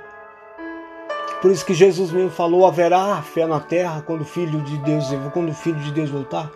Por 1.42 1.50
isso 1.50 1.66
que 1.66 1.74
Jesus 1.74 2.12
mesmo 2.12 2.30
falou: 2.30 2.64
haverá 2.64 3.20
fé 3.22 3.44
na 3.44 3.58
terra 3.58 4.02
quando 4.02 4.20
o 4.20 4.24
Filho 4.24 4.60
de 4.60 4.76
Deus, 4.78 5.06
quando 5.34 5.50
o 5.50 5.54
Filho 5.54 5.80
de 5.80 5.90
Deus 5.90 6.10
voltar. 6.10 6.48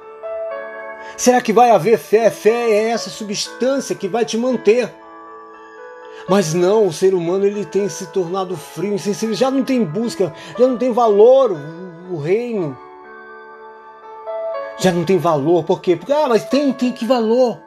Será 1.17 1.41
que 1.41 1.53
vai 1.53 1.71
haver 1.71 1.99
fé? 1.99 2.31
Fé 2.31 2.71
é 2.71 2.91
essa 2.91 3.11
substância 3.11 3.95
que 3.95 4.09
vai 4.09 4.25
te 4.25 4.37
manter. 4.37 4.93
Mas 6.29 6.55
não, 6.55 6.87
o 6.87 6.93
ser 6.93 7.15
humano 7.15 7.45
ele 7.45 7.65
tem 7.65 7.89
se 7.89 8.07
tornado 8.07 8.57
frio, 8.57 8.95
insensível, 8.95 9.35
já 9.35 9.51
não 9.51 9.65
tem 9.65 9.85
busca, 9.85 10.33
já 10.59 10.67
não 10.67 10.77
tem 10.77 10.93
valor 10.93 11.53
o, 11.53 12.15
o 12.15 12.19
reino. 12.19 12.77
Já 14.79 14.91
não 14.93 15.05
tem 15.05 15.19
valor, 15.19 15.65
por 15.65 15.81
quê? 15.81 15.97
Porque, 15.97 16.13
ah, 16.13 16.27
mas 16.29 16.45
tem, 16.45 16.73
tem 16.73 16.93
que 16.93 17.05
valor. 17.05 17.59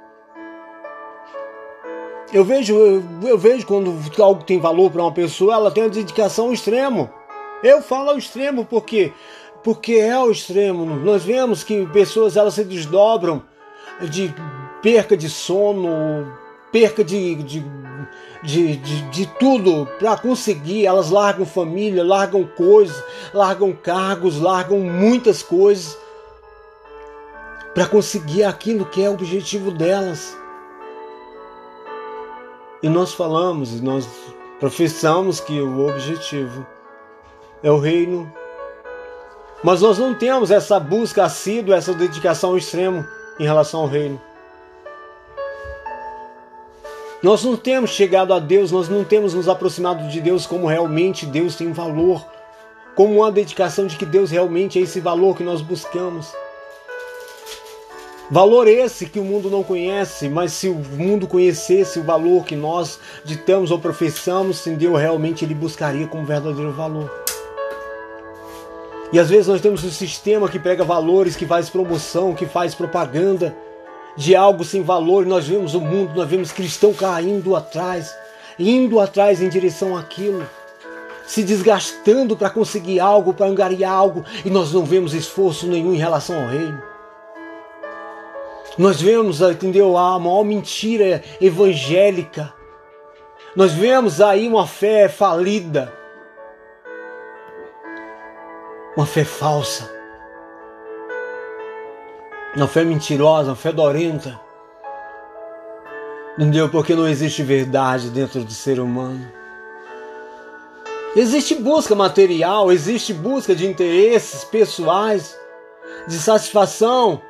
Eu 2.34 2.44
vejo, 2.44 2.76
eu, 2.76 3.04
eu 3.24 3.38
vejo 3.38 3.66
quando 3.66 3.96
algo 4.20 4.44
tem 4.44 4.60
valor 4.60 4.92
para 4.92 5.02
uma 5.02 5.12
pessoa, 5.12 5.54
ela 5.54 5.72
tem 5.72 5.84
uma 5.84 5.90
dedicação 5.90 6.48
ao 6.48 6.54
extremo. 6.54 7.10
Eu 7.64 7.82
falo 7.82 8.10
ao 8.10 8.18
extremo 8.18 8.66
porque 8.66 9.14
porque 9.66 9.94
é 9.94 10.12
ao 10.12 10.30
extremo. 10.30 10.86
Nós 10.86 11.24
vemos 11.24 11.64
que 11.64 11.88
pessoas 11.88 12.38
elas 12.38 12.54
se 12.54 12.64
desdobram 12.64 13.42
de 14.12 14.32
perca 14.80 15.18
de 15.18 15.28
sono, 15.28 16.32
perca 16.72 17.04
de, 17.04 17.34
de, 17.38 17.66
de, 18.44 18.78
de, 18.78 19.02
de 19.10 19.26
tudo 19.40 19.88
para 19.98 20.16
conseguir. 20.18 20.86
Elas 20.86 21.10
largam 21.10 21.48
família, 21.48 22.04
largam 22.04 22.46
coisas, 22.46 23.04
largam 23.34 23.74
cargos, 23.74 24.40
largam 24.40 24.80
muitas 24.82 25.42
coisas 25.42 25.98
para 27.74 27.88
conseguir 27.88 28.44
aquilo 28.44 28.86
que 28.86 29.04
é 29.04 29.10
o 29.10 29.14
objetivo 29.14 29.72
delas. 29.72 30.38
E 32.84 32.88
nós 32.88 33.16
falamos, 33.16 33.82
nós 33.82 34.08
professamos 34.60 35.40
que 35.40 35.60
o 35.60 35.88
objetivo 35.88 36.68
é 37.64 37.72
o 37.72 37.80
reino. 37.80 38.32
Mas 39.64 39.82
nós 39.82 39.98
não 39.98 40.14
temos 40.14 40.52
essa 40.52 40.80
busca 40.80 41.24
assídua, 41.24 41.76
essa 41.76 41.94
dedicação 41.94 42.52
ao 42.52 42.58
extremo 42.58 43.06
em 43.40 43.44
relação 43.44 43.82
ao 43.82 43.88
reino. 43.88 44.22
Nós 47.24 47.44
não 47.44 47.58
temos 47.58 47.90
chegado 47.90 48.34
a 48.34 48.40
Deus, 48.40 48.72
nós 48.72 48.88
não 48.88 49.04
temos 49.04 49.34
nos 49.34 49.50
aproximado 49.50 50.08
de 50.10 50.22
Deus 50.22 50.46
como 50.46 50.68
realmente 50.68 51.26
Deus 51.26 51.56
tem 51.56 51.72
valor, 51.72 52.24
como 52.96 53.16
uma 53.16 53.32
dedicação 53.32 53.88
de 53.88 53.98
que 53.98 54.06
Deus 54.06 54.30
realmente 54.30 54.78
é 54.78 54.84
esse 54.84 55.00
valor 55.00 55.36
que 55.36 55.44
nós 55.44 55.62
buscamos. 55.62 56.32
Valor 58.30 58.68
esse 58.68 59.08
que 59.08 59.20
o 59.20 59.24
mundo 59.24 59.50
não 59.50 59.64
conhece, 59.64 60.30
mas 60.30 60.52
se 60.54 60.68
o 60.68 60.76
mundo 60.76 61.28
conhecesse 61.28 62.00
o 62.00 62.04
valor 62.04 62.44
que 62.44 62.56
nós 62.56 63.00
ditamos 63.24 63.72
ou 63.72 63.80
professamos, 63.80 64.58
sim, 64.58 64.76
Deus 64.76 65.00
realmente 65.00 65.46
ele 65.46 65.54
buscaria 65.54 66.08
como 66.08 66.26
verdadeiro 66.26 66.72
valor. 66.72 67.25
E 69.12 69.20
às 69.20 69.30
vezes 69.30 69.48
nós 69.48 69.62
temos 69.62 69.84
um 69.84 69.92
sistema 69.92 70.50
que 70.50 70.60
prega 70.60 70.84
valores, 70.84 71.36
que 71.36 71.46
faz 71.46 71.70
promoção, 71.70 72.34
que 72.34 72.46
faz 72.46 72.74
propaganda 72.74 73.56
de 74.16 74.36
algo 74.36 74.64
sem 74.64 74.82
valor, 74.82 75.26
nós 75.26 75.48
vemos 75.48 75.76
o 75.76 75.82
mundo, 75.82 76.14
nós 76.16 76.30
vemos 76.30 76.52
cristão 76.52 76.94
caindo 76.94 77.56
atrás, 77.56 78.16
indo 78.58 79.00
atrás 79.00 79.42
em 79.42 79.50
direção 79.50 79.96
àquilo, 79.96 80.48
se 81.28 81.44
desgastando 81.44 82.38
para 82.38 82.50
conseguir 82.50 83.00
algo, 83.00 83.34
para 83.34 83.48
angariar 83.48 83.92
algo, 83.92 84.24
e 84.44 84.50
nós 84.50 84.72
não 84.72 84.86
vemos 84.86 85.14
esforço 85.14 85.68
nenhum 85.68 85.94
em 85.94 85.98
relação 85.98 86.42
ao 86.42 86.48
reino. 86.48 86.82
Nós 88.78 89.02
vemos, 89.02 89.42
entendeu, 89.42 89.98
a 89.98 90.20
maior 90.20 90.44
mentira 90.44 91.24
evangélica. 91.40 92.54
Nós 93.56 93.72
vemos 93.72 94.20
aí 94.20 94.48
uma 94.48 94.68
fé 94.68 95.08
falida. 95.08 95.94
Uma 98.96 99.06
fé 99.06 99.24
falsa. 99.24 99.92
Uma 102.56 102.68
fé 102.68 102.84
mentirosa, 102.84 103.50
uma 103.50 103.56
fé 103.56 103.72
dorenta. 103.72 104.40
Entendeu? 106.38 106.70
Porque 106.70 106.96
não 106.96 107.08
existe 107.08 107.44
verdade 107.44 108.10
dentro 108.10 108.44
do 108.44 108.52
ser 108.52 108.80
humano. 108.80 109.26
Existe 111.16 111.56
busca 111.56 111.96
material, 111.96 112.72
existe 112.72 113.14
busca 113.14 113.56
de 113.56 113.66
interesses 113.66 114.44
pessoais, 114.44 115.38
de 116.08 116.18
satisfação 116.18 117.22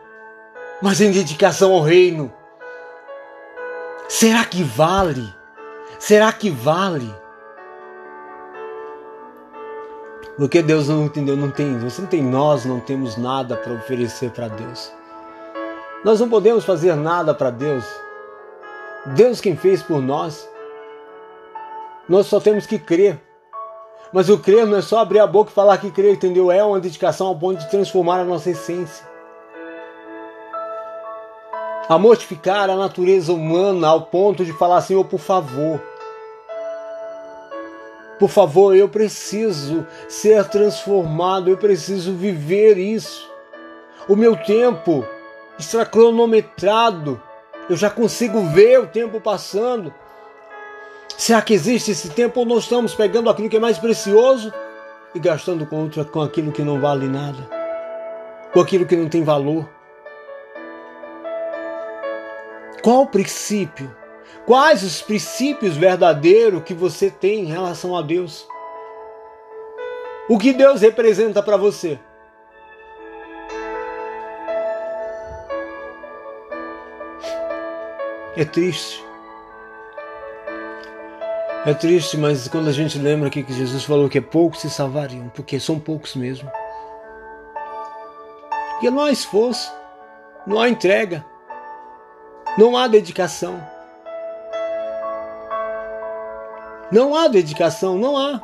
mas 0.82 1.02
em 1.02 1.12
dedicação 1.12 1.74
ao 1.74 1.82
reino. 1.82 2.32
Será 4.08 4.46
que 4.46 4.64
vale? 4.64 5.34
Será 6.00 6.32
que 6.32 6.50
vale? 6.50 7.14
Porque 10.38 10.62
Deus 10.62 10.90
não 10.90 11.06
entendeu, 11.06 11.38
não 11.38 11.50
tem, 11.50 11.78
você 11.80 12.02
não 12.02 12.10
tem 12.10 12.22
nós, 12.22 12.66
não 12.66 12.80
temos 12.80 13.16
nada 13.16 13.56
para 13.56 13.74
oferecer 13.74 14.32
para 14.32 14.48
Deus. 14.50 14.92
Nós 16.04 16.20
não 16.20 16.30
podemos 16.30 16.66
fazer 16.66 16.96
nada 16.96 17.34
para 17.34 17.50
Deus. 17.50 17.86
Deus 19.08 19.40
quem 19.40 19.56
fez 19.56 19.82
por 19.82 20.02
nós. 20.02 20.48
Nós 22.08 22.28
só 22.28 22.40
temos 22.40 22.66
que 22.66 22.78
crer. 22.78 23.20
Mas 24.12 24.30
o 24.30 24.38
crer 24.38 24.66
não 24.66 24.78
é 24.78 24.82
só 24.82 25.00
abrir 25.00 25.20
a 25.20 25.28
boca 25.28 25.52
e 25.52 25.54
falar 25.54 25.78
que 25.78 25.90
crer, 25.90 26.14
entendeu? 26.14 26.52
É 26.52 26.64
uma 26.64 26.80
dedicação 26.80 27.28
ao 27.28 27.36
ponto 27.38 27.60
de 27.60 27.70
transformar 27.70 28.20
a 28.20 28.26
nossa 28.26 28.50
essência 28.50 29.16
a 31.88 31.98
mortificar 31.98 32.70
a 32.70 32.76
natureza 32.76 33.32
humana 33.32 33.88
ao 33.88 34.02
ponto 34.04 34.44
de 34.44 34.52
falar 34.54 34.84
oh, 34.92 35.04
por 35.04 35.20
favor, 35.20 35.80
por 38.20 38.30
favor, 38.30 38.76
eu 38.76 38.88
preciso 38.88 39.86
ser 40.08 40.44
transformado, 40.46 41.50
eu 41.50 41.58
preciso 41.58 42.14
viver 42.14 42.78
isso. 42.78 43.30
O 44.08 44.16
meu 44.16 44.38
tempo 44.38 45.06
está 45.58 45.86
cronometrado, 45.86 47.22
eu 47.70 47.76
já 47.76 47.90
consigo 47.90 48.42
ver 48.42 48.80
o 48.80 48.88
tempo 48.88 49.20
passando. 49.20 49.94
Será 51.18 51.42
que 51.42 51.54
existe 51.54 51.92
esse 51.92 52.10
tempo 52.10 52.42
ou 52.42 52.46
nós 52.46 52.64
estamos 52.64 52.94
pegando 52.94 53.30
aquilo 53.30 53.50
que 53.50 53.58
é 53.58 53.60
mais 53.60 53.78
precioso 53.78 54.54
e 55.14 55.20
gastando 55.20 55.66
com, 55.66 55.90
com 56.12 56.22
aquilo 56.22 56.52
que 56.52 56.62
não 56.62 56.80
vale 56.80 57.08
nada, 57.08 57.50
com 58.54 58.60
aquilo 58.60 58.86
que 58.86 58.96
não 58.96 59.10
tem 59.10 59.24
valor? 59.24 59.68
Qual 62.82 63.02
o 63.02 63.08
princípio? 63.08 63.90
Quais 64.46 64.84
os 64.84 65.02
princípios 65.02 65.76
verdadeiros 65.76 66.64
que 66.64 66.74
você 66.74 67.10
tem 67.10 67.42
em 67.42 67.46
relação 67.46 67.96
a 67.96 68.02
Deus? 68.04 68.48
O 70.30 70.38
que 70.38 70.54
Deus 70.54 70.82
representa 70.82 71.42
para 71.42 71.58
você? 71.58 72.00
É 78.38 78.46
triste. 78.46 79.04
É 81.66 81.74
triste, 81.74 82.16
mas 82.16 82.48
quando 82.48 82.68
a 82.68 82.72
gente 82.72 83.00
lembra 83.00 83.32
que 83.32 83.44
Jesus 83.52 83.84
falou 83.84 84.08
que 84.08 84.20
é 84.20 84.22
poucos 84.22 84.62
se 84.62 84.70
salvariam, 84.70 85.30
porque 85.30 85.60
são 85.60 85.80
poucos 85.80 86.14
mesmo. 86.16 86.52
Porque 88.74 88.92
não 88.92 89.02
há 89.02 89.12
esforço, 89.12 89.74
não 90.46 90.60
há 90.60 90.70
entrega. 90.70 91.26
Não 92.60 92.78
há 92.78 92.88
dedicação. 92.88 93.75
Não 96.92 97.16
há 97.16 97.28
dedicação, 97.28 97.98
não 97.98 98.18
há. 98.18 98.42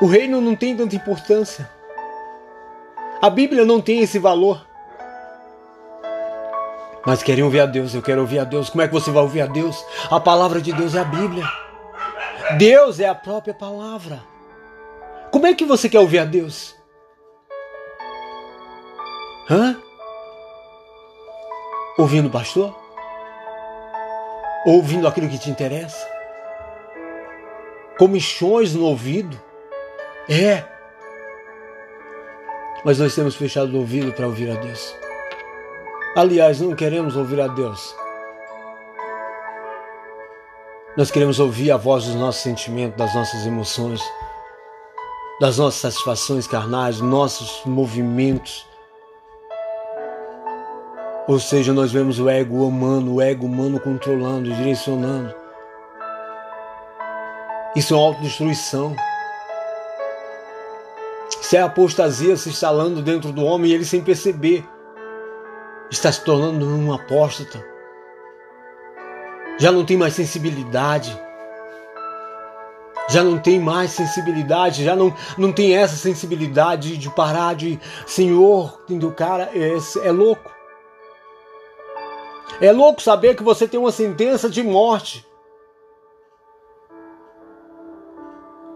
O 0.00 0.06
reino 0.06 0.40
não 0.40 0.56
tem 0.56 0.76
tanta 0.76 0.96
importância. 0.96 1.68
A 3.20 3.28
Bíblia 3.28 3.64
não 3.64 3.80
tem 3.80 4.00
esse 4.00 4.18
valor. 4.18 4.66
Mas 7.04 7.22
querem 7.22 7.44
ouvir 7.44 7.60
a 7.60 7.66
Deus, 7.66 7.94
eu 7.94 8.02
quero 8.02 8.20
ouvir 8.20 8.38
a 8.38 8.44
Deus. 8.44 8.70
Como 8.70 8.80
é 8.80 8.86
que 8.86 8.94
você 8.94 9.10
vai 9.10 9.22
ouvir 9.22 9.42
a 9.42 9.46
Deus? 9.46 9.84
A 10.10 10.18
palavra 10.18 10.60
de 10.60 10.72
Deus 10.72 10.94
é 10.94 11.00
a 11.00 11.04
Bíblia. 11.04 11.44
Deus 12.56 12.98
é 12.98 13.08
a 13.08 13.14
própria 13.14 13.52
palavra. 13.52 14.22
Como 15.30 15.46
é 15.46 15.54
que 15.54 15.64
você 15.64 15.88
quer 15.88 16.00
ouvir 16.00 16.18
a 16.18 16.24
Deus? 16.24 16.74
Hã? 19.48 19.76
Ouvindo 22.00 22.28
o 22.28 22.30
pastor? 22.30 22.74
Ouvindo 24.64 25.06
aquilo 25.06 25.28
que 25.28 25.38
te 25.38 25.50
interessa? 25.50 26.08
Comichões 27.98 28.74
no 28.74 28.86
ouvido? 28.86 29.38
É. 30.26 30.64
Mas 32.86 32.98
nós 32.98 33.14
temos 33.14 33.34
fechado 33.34 33.74
o 33.74 33.80
ouvido 33.80 34.14
para 34.14 34.26
ouvir 34.26 34.50
a 34.50 34.54
Deus. 34.58 34.96
Aliás, 36.16 36.58
não 36.58 36.74
queremos 36.74 37.16
ouvir 37.16 37.38
a 37.38 37.48
Deus. 37.48 37.94
Nós 40.96 41.10
queremos 41.10 41.38
ouvir 41.38 41.70
a 41.70 41.76
voz 41.76 42.06
dos 42.06 42.14
nossos 42.14 42.40
sentimentos, 42.40 42.96
das 42.96 43.14
nossas 43.14 43.44
emoções, 43.44 44.00
das 45.38 45.58
nossas 45.58 45.82
satisfações 45.82 46.46
carnais, 46.46 46.98
nossos 46.98 47.60
movimentos, 47.66 48.69
ou 51.26 51.38
seja, 51.38 51.72
nós 51.72 51.92
vemos 51.92 52.18
o 52.18 52.28
ego 52.28 52.66
humano, 52.66 53.14
o 53.14 53.20
ego 53.20 53.46
humano 53.46 53.78
controlando, 53.78 54.52
direcionando. 54.52 55.34
Isso 57.76 57.94
é 57.94 57.96
uma 57.96 58.06
autodestruição. 58.06 58.96
Isso 61.40 61.56
é 61.56 61.60
a 61.60 61.66
apostasia 61.66 62.36
se 62.36 62.48
instalando 62.48 63.02
dentro 63.02 63.32
do 63.32 63.44
homem 63.44 63.70
e 63.70 63.74
ele 63.74 63.84
sem 63.84 64.02
perceber 64.02 64.64
está 65.90 66.10
se 66.10 66.24
tornando 66.24 66.66
um 66.66 66.92
apóstata. 66.92 67.64
Já 69.58 69.70
não 69.70 69.84
tem 69.84 69.96
mais 69.96 70.14
sensibilidade. 70.14 71.20
já 73.08 73.24
não 73.24 73.38
tem 73.38 73.58
mais 73.58 73.90
sensibilidade, 73.90 74.84
já 74.84 74.94
não, 74.94 75.12
não 75.36 75.52
tem 75.52 75.76
essa 75.76 75.96
sensibilidade 75.96 76.96
de 76.96 77.10
parar 77.10 77.54
de, 77.56 77.78
Senhor, 78.06 78.80
cara 79.16 79.50
é, 79.52 79.76
é 80.04 80.12
louco. 80.12 80.59
É 82.60 82.72
louco 82.72 83.00
saber 83.00 83.34
que 83.36 83.42
você 83.42 83.66
tem 83.66 83.80
uma 83.80 83.92
sentença 83.92 84.48
de 84.48 84.62
morte. 84.62 85.26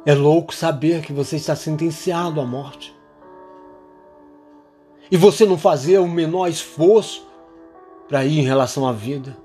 É 0.06 0.14
louco 0.14 0.54
saber 0.54 1.02
que 1.02 1.12
você 1.12 1.36
está 1.36 1.54
sentenciado 1.54 2.40
à 2.40 2.44
morte. 2.44 2.94
E 5.10 5.16
você 5.16 5.44
não 5.44 5.58
fazer 5.58 5.98
o 5.98 6.08
menor 6.08 6.48
esforço 6.48 7.26
para 8.08 8.24
ir 8.24 8.38
em 8.38 8.42
relação 8.42 8.86
à 8.86 8.92
vida. 8.92 9.36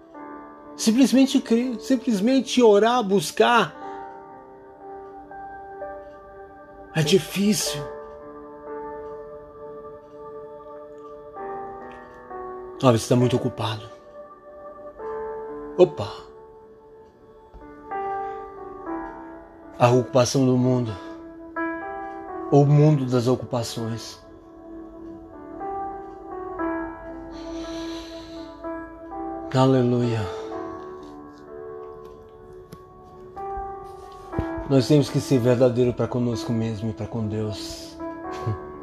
Simplesmente 0.76 1.42
crer, 1.42 1.80
simplesmente 1.80 2.62
orar, 2.62 3.04
buscar 3.04 3.80
É 6.96 7.02
difícil. 7.02 7.82
Talvez 12.80 13.02
você 13.02 13.06
está 13.06 13.16
muito 13.16 13.36
ocupado. 13.36 13.99
Opa! 15.80 16.10
A 19.80 19.90
ocupação 19.90 20.46
do 20.46 20.58
mundo. 20.58 20.92
O 22.52 22.66
mundo 22.66 23.06
das 23.06 23.30
ocupações. 23.30 24.20
Aleluia. 29.56 30.20
Nós 34.70 34.86
temos 34.86 35.10
que 35.10 35.22
ser 35.22 35.40
verdadeiro 35.40 35.94
para 35.94 36.10
conosco 36.10 36.52
mesmo 36.52 36.90
e 36.90 36.94
para 36.94 37.08
com 37.08 37.26
Deus. 37.26 37.98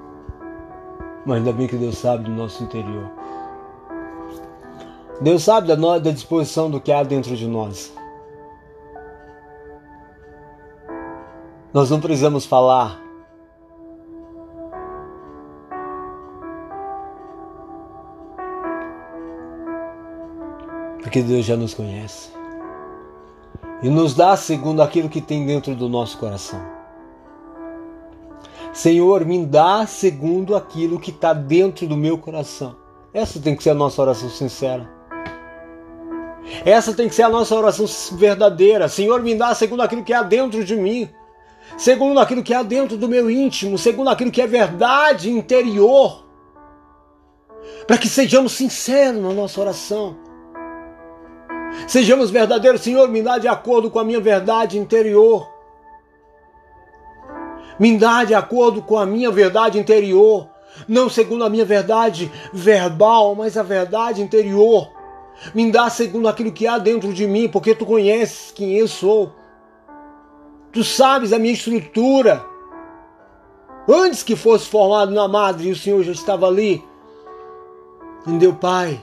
Mas 1.26 1.37
ainda 1.37 1.52
bem 1.52 1.66
que 1.66 1.76
Deus 1.76 1.98
sabe 1.98 2.24
do 2.24 2.30
nosso 2.30 2.64
interior. 2.64 3.25
Deus 5.20 5.42
sabe 5.42 5.68
da, 5.68 5.98
da 5.98 6.11
disposição 6.11 6.70
do 6.70 6.81
que 6.81 6.92
há 6.92 7.02
dentro 7.02 7.35
de 7.35 7.46
nós. 7.46 7.92
Nós 11.72 11.90
não 11.90 12.00
precisamos 12.00 12.44
falar. 12.44 13.00
Porque 21.02 21.22
Deus 21.22 21.46
já 21.46 21.57
nos 21.57 21.72
conhece 21.72 22.31
e 23.83 23.88
nos 23.88 24.14
dá 24.14 24.37
segundo 24.37 24.83
aquilo 24.83 25.09
que 25.09 25.20
tem 25.20 25.46
dentro 25.46 25.74
do 25.74 25.88
nosso 25.88 26.18
coração. 26.18 26.61
Senhor, 28.72 29.24
me 29.24 29.46
dá 29.46 29.87
segundo 29.87 30.57
aquilo 30.57 31.00
que 31.00 31.11
está 31.11 31.33
dentro 31.33 31.87
do 31.87 31.96
meu 31.96 32.18
coração. 32.18 32.76
Essa 33.14 33.40
tem 33.40 33.57
que 33.57 33.62
ser 33.62 33.70
a 33.70 33.74
nossa 33.74 34.02
oração 34.02 34.29
sincera. 34.29 34.95
Essa 36.64 36.92
tem 36.94 37.09
que 37.09 37.14
ser 37.14 37.24
a 37.24 37.28
nossa 37.28 37.54
oração 37.54 37.87
verdadeira. 38.12 38.88
Senhor, 38.88 39.22
me 39.22 39.35
dá 39.35 39.54
segundo 39.54 39.82
aquilo 39.82 40.04
que 40.04 40.12
há 40.12 40.22
dentro 40.22 40.64
de 40.64 40.76
mim, 40.76 41.09
segundo 41.76 42.20
aquilo 42.20 42.42
que 42.42 42.54
há 42.54 42.62
dentro 42.62 42.96
do 42.96 43.09
meu 43.09 43.30
íntimo, 43.30 43.76
segundo 43.76 44.11
aquilo 44.11 44.30
que 44.30 44.42
é 44.42 44.46
verdade 44.46 45.30
interior. 45.30 46.24
Para 47.87 47.98
que 47.98 48.09
sejamos 48.09 48.52
sinceros 48.52 49.20
na 49.20 49.32
nossa 49.32 49.61
oração. 49.61 50.16
Sejamos 51.87 52.30
verdadeiros, 52.30 52.80
Senhor, 52.80 53.09
me 53.09 53.22
dá 53.22 53.38
de 53.38 53.48
acordo 53.48 53.90
com 53.90 53.98
a 53.98 54.04
minha 54.04 54.20
verdade 54.20 54.78
interior. 54.78 55.48
Me 57.78 57.98
dá 57.98 58.24
de 58.24 58.35
acordo 58.35 58.80
com 58.82 58.96
a 58.96 59.04
minha 59.04 59.30
verdade 59.30 59.78
interior, 59.78 60.48
não 60.88 61.11
segundo 61.11 61.44
a 61.44 61.50
minha 61.50 61.64
verdade 61.64 62.32
verbal, 62.52 63.35
mas 63.35 63.56
a 63.56 63.62
verdade 63.62 64.22
interior. 64.22 64.95
Me 65.55 65.70
dá 65.70 65.88
segundo 65.90 66.29
aquilo 66.29 66.53
que 66.53 66.66
há 66.66 66.79
dentro 66.79 67.12
de 67.12 67.27
mim, 67.27 67.49
porque 67.49 67.75
tu 67.75 67.85
conheces 67.87 68.51
quem 68.51 68.75
eu 68.75 68.88
sou. 68.88 69.33
Tu 70.72 70.83
sabes 70.83 71.33
a 71.33 71.38
minha 71.38 71.53
estrutura. 71.53 72.44
Antes 73.88 74.22
que 74.22 74.35
fosse 74.35 74.68
formado 74.68 75.12
na 75.12 75.29
madre, 75.29 75.70
o 75.70 75.77
Senhor 75.77 76.03
já 76.03 76.12
estava 76.12 76.46
ali. 76.46 76.83
Entendeu, 78.27 78.55
Pai? 78.55 79.01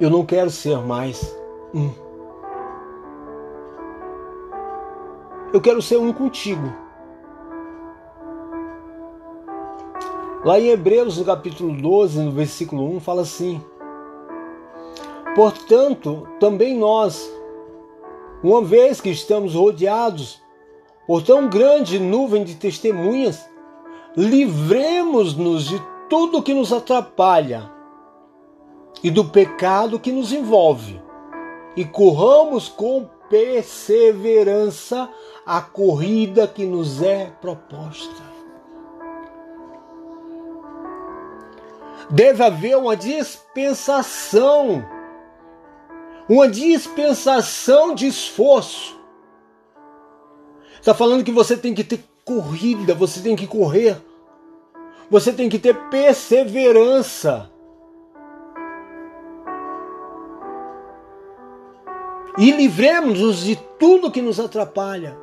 Eu 0.00 0.08
não 0.10 0.24
quero 0.24 0.50
ser 0.50 0.78
mais 0.78 1.36
um. 1.74 1.90
Eu 5.52 5.60
quero 5.60 5.82
ser 5.82 5.98
um 5.98 6.12
contigo. 6.12 6.72
Lá 10.44 10.58
em 10.58 10.70
Hebreus, 10.70 11.18
no 11.18 11.24
capítulo 11.24 11.72
12, 11.72 12.20
no 12.20 12.32
versículo 12.32 12.96
1, 12.96 13.00
fala 13.00 13.22
assim: 13.22 13.62
Portanto, 15.34 16.28
também 16.38 16.76
nós, 16.76 17.30
uma 18.42 18.62
vez 18.62 19.00
que 19.00 19.10
estamos 19.10 19.54
rodeados 19.54 20.40
por 21.06 21.22
tão 21.22 21.48
grande 21.48 21.98
nuvem 21.98 22.44
de 22.44 22.54
testemunhas, 22.54 23.48
livremos-nos 24.16 25.64
de 25.64 25.82
tudo 26.08 26.42
que 26.42 26.52
nos 26.52 26.72
atrapalha 26.72 27.70
e 29.02 29.10
do 29.10 29.24
pecado 29.24 29.98
que 29.98 30.12
nos 30.12 30.32
envolve, 30.32 31.00
e 31.74 31.84
corramos 31.84 32.68
com 32.68 33.08
perseverança 33.30 35.08
a 35.46 35.60
corrida 35.62 36.46
que 36.46 36.66
nos 36.66 37.02
é 37.02 37.32
proposta. 37.40 38.30
Deve 42.10 42.44
haver 42.44 42.76
uma 42.76 42.94
dispensação, 42.94 44.84
uma 46.28 46.48
dispensação 46.48 47.94
de 47.94 48.06
esforço. 48.06 48.98
Está 50.78 50.94
falando 50.94 51.24
que 51.24 51.32
você 51.32 51.56
tem 51.56 51.74
que 51.74 51.84
ter 51.84 52.04
corrida, 52.24 52.94
você 52.94 53.20
tem 53.20 53.36
que 53.36 53.46
correr, 53.46 53.96
você 55.10 55.32
tem 55.32 55.48
que 55.48 55.58
ter 55.58 55.74
perseverança. 55.88 57.52
e 62.38 62.50
livremos-nos 62.50 63.44
de 63.44 63.56
tudo 63.78 64.10
que 64.10 64.22
nos 64.22 64.40
atrapalha. 64.40 65.16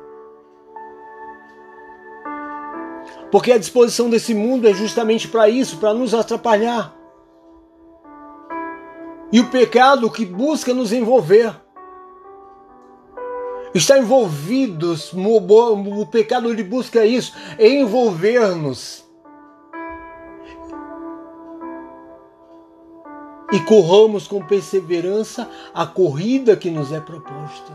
Porque 3.30 3.52
a 3.52 3.58
disposição 3.58 4.10
desse 4.10 4.34
mundo 4.34 4.68
é 4.68 4.74
justamente 4.74 5.28
para 5.28 5.48
isso, 5.48 5.78
para 5.78 5.94
nos 5.94 6.14
atrapalhar. 6.14 6.96
E 9.32 9.40
o 9.40 9.48
pecado 9.48 10.10
que 10.10 10.24
busca 10.26 10.74
nos 10.74 10.92
envolver. 10.92 11.54
Está 13.72 13.98
envolvido, 13.98 14.96
o 15.14 16.06
pecado 16.06 16.50
ele 16.50 16.64
busca 16.64 17.04
isso, 17.06 17.32
envolver-nos. 17.58 19.08
e 23.52 23.60
corramos 23.60 24.28
com 24.28 24.40
perseverança 24.40 25.48
a 25.74 25.86
corrida 25.86 26.56
que 26.56 26.70
nos 26.70 26.92
é 26.92 27.00
proposta. 27.00 27.72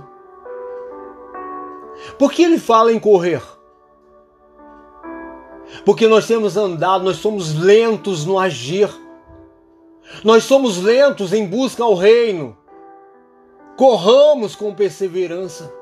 Por 2.18 2.32
que 2.32 2.44
ele 2.44 2.58
fala 2.58 2.94
em 2.94 3.00
correr? 3.00 3.42
Porque 5.84 6.08
nós 6.08 6.28
temos 6.28 6.56
andado, 6.56 7.04
nós 7.04 7.18
somos 7.18 7.54
lentos 7.54 8.26
no 8.26 8.40
agir. 8.40 8.90
Nós 10.24 10.44
somos 10.44 10.82
lentos 10.82 11.34
em 11.34 11.48
busca 11.48 11.84
ao 11.84 11.96
reino. 11.96 12.58
Corramos 13.78 14.56
com 14.56 14.74
perseverança. 14.74 15.74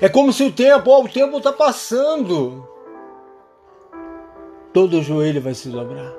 É 0.00 0.08
como 0.08 0.32
se 0.32 0.44
o 0.44 0.52
tempo, 0.52 0.90
ó, 0.90 1.02
o 1.02 1.08
tempo 1.08 1.38
está 1.38 1.52
passando. 1.52 2.66
Todo 4.72 5.02
joelho 5.02 5.40
vai 5.40 5.54
se 5.54 5.68
dobrar. 5.68 6.12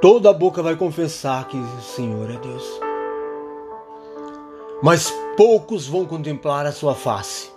Toda 0.00 0.32
boca 0.32 0.62
vai 0.62 0.76
confessar 0.76 1.46
que 1.48 1.56
o 1.56 1.80
Senhor 1.80 2.30
é 2.30 2.36
Deus. 2.36 2.80
Mas 4.82 5.10
poucos 5.36 5.86
vão 5.86 6.04
contemplar 6.04 6.66
a 6.66 6.72
sua 6.72 6.94
face. 6.94 7.53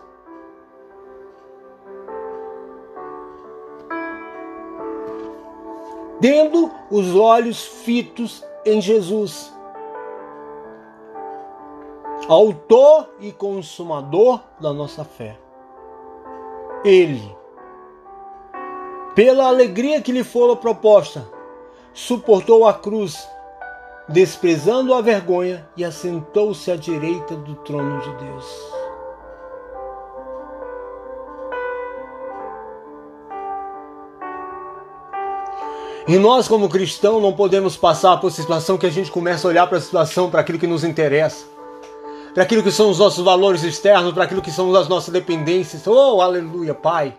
Tendo 6.19 6.71
os 6.89 7.15
olhos 7.15 7.63
fitos 7.63 8.43
em 8.65 8.81
Jesus, 8.81 9.53
Autor 12.27 13.09
e 13.19 13.31
Consumador 13.31 14.41
da 14.59 14.73
nossa 14.73 15.05
fé. 15.05 15.37
Ele, 16.83 17.35
pela 19.15 19.47
alegria 19.47 20.01
que 20.01 20.11
lhe 20.11 20.23
foi 20.23 20.55
proposta, 20.55 21.27
suportou 21.93 22.67
a 22.67 22.73
cruz, 22.73 23.27
desprezando 24.09 24.93
a 24.93 25.01
vergonha, 25.01 25.67
e 25.77 25.85
assentou-se 25.85 26.69
à 26.71 26.75
direita 26.75 27.35
do 27.35 27.55
trono 27.55 27.99
de 28.01 28.25
Deus. 28.25 28.76
E 36.07 36.17
nós, 36.17 36.47
como 36.47 36.69
cristãos, 36.69 37.21
não 37.21 37.33
podemos 37.33 37.75
passar 37.75 38.15
por 38.15 38.31
situação 38.31 38.77
que 38.77 38.85
a 38.85 38.89
gente 38.89 39.11
começa 39.11 39.45
a 39.45 39.49
olhar 39.49 39.67
para 39.67 39.77
a 39.77 39.81
situação, 39.81 40.29
para 40.29 40.39
aquilo 40.39 40.57
que 40.57 40.65
nos 40.65 40.85
interessa, 40.85 41.45
para 42.33 42.43
aquilo 42.43 42.63
que 42.63 42.71
são 42.71 42.89
os 42.89 42.97
nossos 42.97 43.25
valores 43.25 43.61
externos, 43.61 44.13
para 44.13 44.23
aquilo 44.23 44.41
que 44.41 44.49
são 44.49 44.73
as 44.73 44.87
nossas 44.87 45.13
dependências. 45.13 45.85
Oh, 45.85 46.21
aleluia, 46.21 46.73
Pai. 46.73 47.13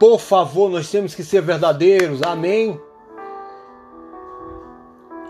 Por 0.00 0.18
favor, 0.18 0.68
nós 0.68 0.90
temos 0.90 1.14
que 1.14 1.22
ser 1.22 1.42
verdadeiros. 1.42 2.22
Amém. 2.22 2.80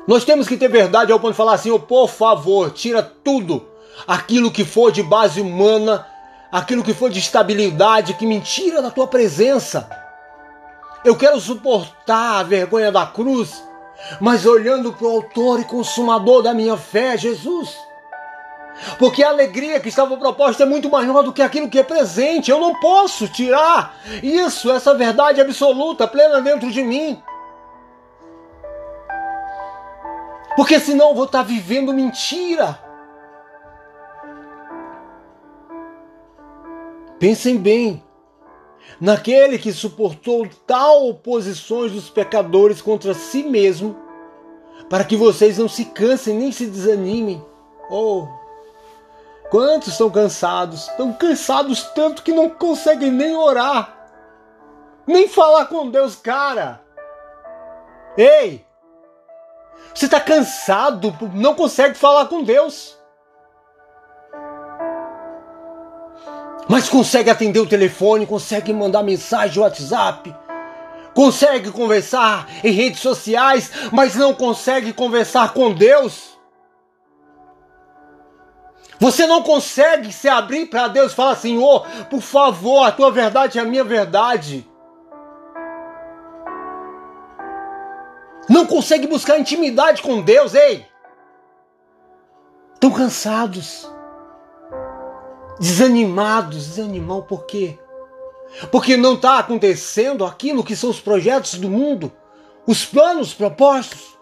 Nós 0.07 0.25
temos 0.25 0.49
que 0.49 0.57
ter 0.57 0.69
verdade 0.69 1.13
ao 1.13 1.21
ponto 1.21 1.33
de 1.33 1.37
falar 1.37 1.55
assim, 1.55 1.71
oh, 1.71 1.79
por 1.79 2.09
favor, 2.09 2.71
tira 2.71 3.03
tudo 3.03 3.67
aquilo 4.07 4.51
que 4.51 4.65
for 4.65 4.91
de 4.91 5.03
base 5.03 5.43
humana, 5.43 6.07
aquilo 6.51 6.83
que 6.83 6.95
for 6.95 7.11
de 7.11 7.19
estabilidade, 7.19 8.15
que 8.15 8.27
me 8.27 8.41
tira 8.41 8.81
da 8.81 8.91
tua 8.91 9.07
presença. 9.07 10.04
Eu 11.05 11.17
quero 11.17 11.39
suportar 11.39 12.41
a 12.41 12.43
vergonha 12.43 12.91
da 12.91 13.05
cruz, 13.05 13.63
mas 14.21 14.47
olhando 14.47 14.93
para 14.93 15.07
o 15.07 15.11
autor 15.11 15.61
e 15.61 15.65
consumador 15.65 16.43
da 16.43 16.55
minha 16.55 16.77
fé, 16.77 17.17
Jesus. 17.17 17.77
Porque 18.99 19.23
a 19.23 19.29
alegria 19.29 19.79
que 19.79 19.89
estava 19.89 20.17
proposta 20.17 20.63
é 20.63 20.67
muito 20.67 20.91
maior 20.91 21.23
do 21.23 21.33
que 21.33 21.43
aquilo 21.43 21.69
que 21.69 21.79
é 21.79 21.83
presente. 21.83 22.51
Eu 22.51 22.59
não 22.59 22.75
posso 22.81 23.29
tirar 23.29 23.95
isso, 24.23 24.71
essa 24.71 24.95
verdade 24.95 25.41
absoluta, 25.41 26.09
plena 26.09 26.41
dentro 26.41 26.71
de 26.71 26.83
mim. 26.83 27.23
Porque 30.57 30.81
senão 30.81 31.11
eu 31.11 31.15
vou 31.15 31.25
estar 31.25 31.43
vivendo 31.43 31.93
mentira. 31.93 32.79
Pensem 37.19 37.57
bem 37.59 38.03
naquele 39.01 39.59
que 39.59 39.73
suportou 39.73 40.49
tal 40.67 41.09
oposições 41.09 41.93
dos 41.93 42.09
pecadores 42.09 42.81
contra 42.81 43.15
si 43.15 43.43
mesmo, 43.43 43.97
para 44.89 45.05
que 45.05 45.17
vocês 45.17 45.59
não 45.59 45.69
se 45.69 45.87
cansem 45.87 46.37
nem 46.37 46.53
se 46.53 46.67
desanimem. 46.67 47.45
Oh, 47.91 48.27
quantos 49.51 49.89
estão 49.89 50.11
cansados? 50.11 50.89
Estão 50.89 51.13
cansados 51.13 51.83
tanto 51.95 52.23
que 52.23 52.33
não 52.33 52.49
conseguem 52.49 53.11
nem 53.11 53.35
orar, 53.37 54.09
nem 55.07 55.29
falar 55.29 55.67
com 55.67 55.91
Deus, 55.91 56.17
cara. 56.17 56.83
Ei, 58.17 58.65
você 59.95 60.07
está 60.07 60.21
cansado, 60.21 61.17
não 61.35 61.55
consegue 61.55 61.95
falar 61.95 62.27
com 62.27 62.43
Deus. 62.43 62.99
Mas 66.69 66.89
consegue 66.89 67.31
atender 67.31 67.61
o 67.61 67.67
telefone, 67.67 68.27
consegue 68.27 68.73
mandar 68.73 69.03
mensagem 69.03 69.57
no 69.57 69.63
WhatsApp, 69.63 70.35
consegue 71.15 71.71
conversar 71.71 72.49
em 72.63 72.73
redes 72.73 73.01
sociais, 73.01 73.71
mas 73.93 74.15
não 74.15 74.35
consegue 74.35 74.93
conversar 74.93 75.53
com 75.53 75.73
Deus. 75.73 76.35
Você 78.99 79.27
não 79.27 79.43
consegue 79.43 80.13
se 80.13 80.29
abrir 80.29 80.67
para 80.67 80.89
Deus 80.89 81.13
e 81.13 81.15
falar: 81.15 81.35
Senhor, 81.35 81.87
por 82.09 82.21
favor, 82.21 82.85
a 82.85 82.93
tua 82.93 83.11
verdade 83.11 83.59
é 83.59 83.63
a 83.63 83.65
minha 83.65 83.85
verdade. 83.85 84.67
Não 88.49 88.67
consegue 88.67 89.07
buscar 89.07 89.39
intimidade 89.39 90.03
com 90.03 90.21
Deus, 90.21 90.55
ei! 90.55 90.87
Estão 92.75 92.91
cansados 92.91 93.94
desanimados, 95.59 96.67
desanimar 96.67 97.23
por 97.23 97.45
quê? 97.45 97.79
Porque 98.71 98.97
não 98.97 99.15
está 99.15 99.39
acontecendo 99.39 100.25
aquilo 100.25 100.65
que 100.65 100.77
são 100.77 100.91
os 100.91 101.01
projetos 101.01 101.55
do 101.55 101.69
mundo, 101.69 102.13
os 102.67 102.85
planos 102.85 103.35
propostos. 103.35 104.15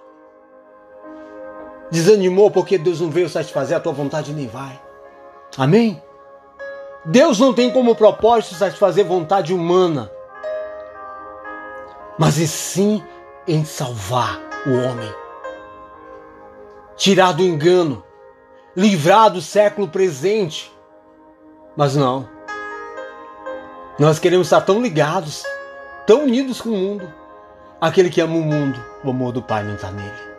Desanimou 1.91 2.51
porque 2.51 2.79
Deus 2.79 3.01
não 3.01 3.11
veio 3.11 3.29
satisfazer 3.29 3.77
a 3.77 3.81
tua 3.81 3.93
vontade 3.93 4.33
nem 4.33 4.47
vai. 4.47 4.81
Amém? 5.59 6.03
Deus 7.05 7.39
não 7.39 7.53
tem 7.53 7.71
como 7.71 7.95
propósito 7.95 8.55
satisfazer 8.55 9.05
vontade 9.05 9.53
humana, 9.53 10.11
mas 12.17 12.39
e 12.39 12.47
sim 12.47 13.03
em 13.47 13.65
salvar 13.65 14.41
o 14.65 14.71
homem, 14.71 15.13
tirar 16.97 17.33
do 17.33 17.43
engano, 17.43 18.05
livrar 18.77 19.31
do 19.31 19.43
século 19.43 19.89
presente, 19.89 20.72
mas 21.77 21.97
não. 21.97 22.29
Nós 23.99 24.19
queremos 24.19 24.47
estar 24.47 24.61
tão 24.63 24.81
ligados, 24.81 25.45
tão 26.07 26.25
unidos 26.25 26.61
com 26.61 26.71
o 26.71 26.77
mundo. 26.77 27.13
Aquele 27.81 28.11
que 28.11 28.21
ama 28.21 28.37
o 28.37 28.43
mundo, 28.43 28.83
o 29.05 29.11
amor 29.11 29.33
do 29.33 29.43
Pai 29.43 29.65
não 29.65 29.75
está 29.75 29.91
nele. 29.91 30.33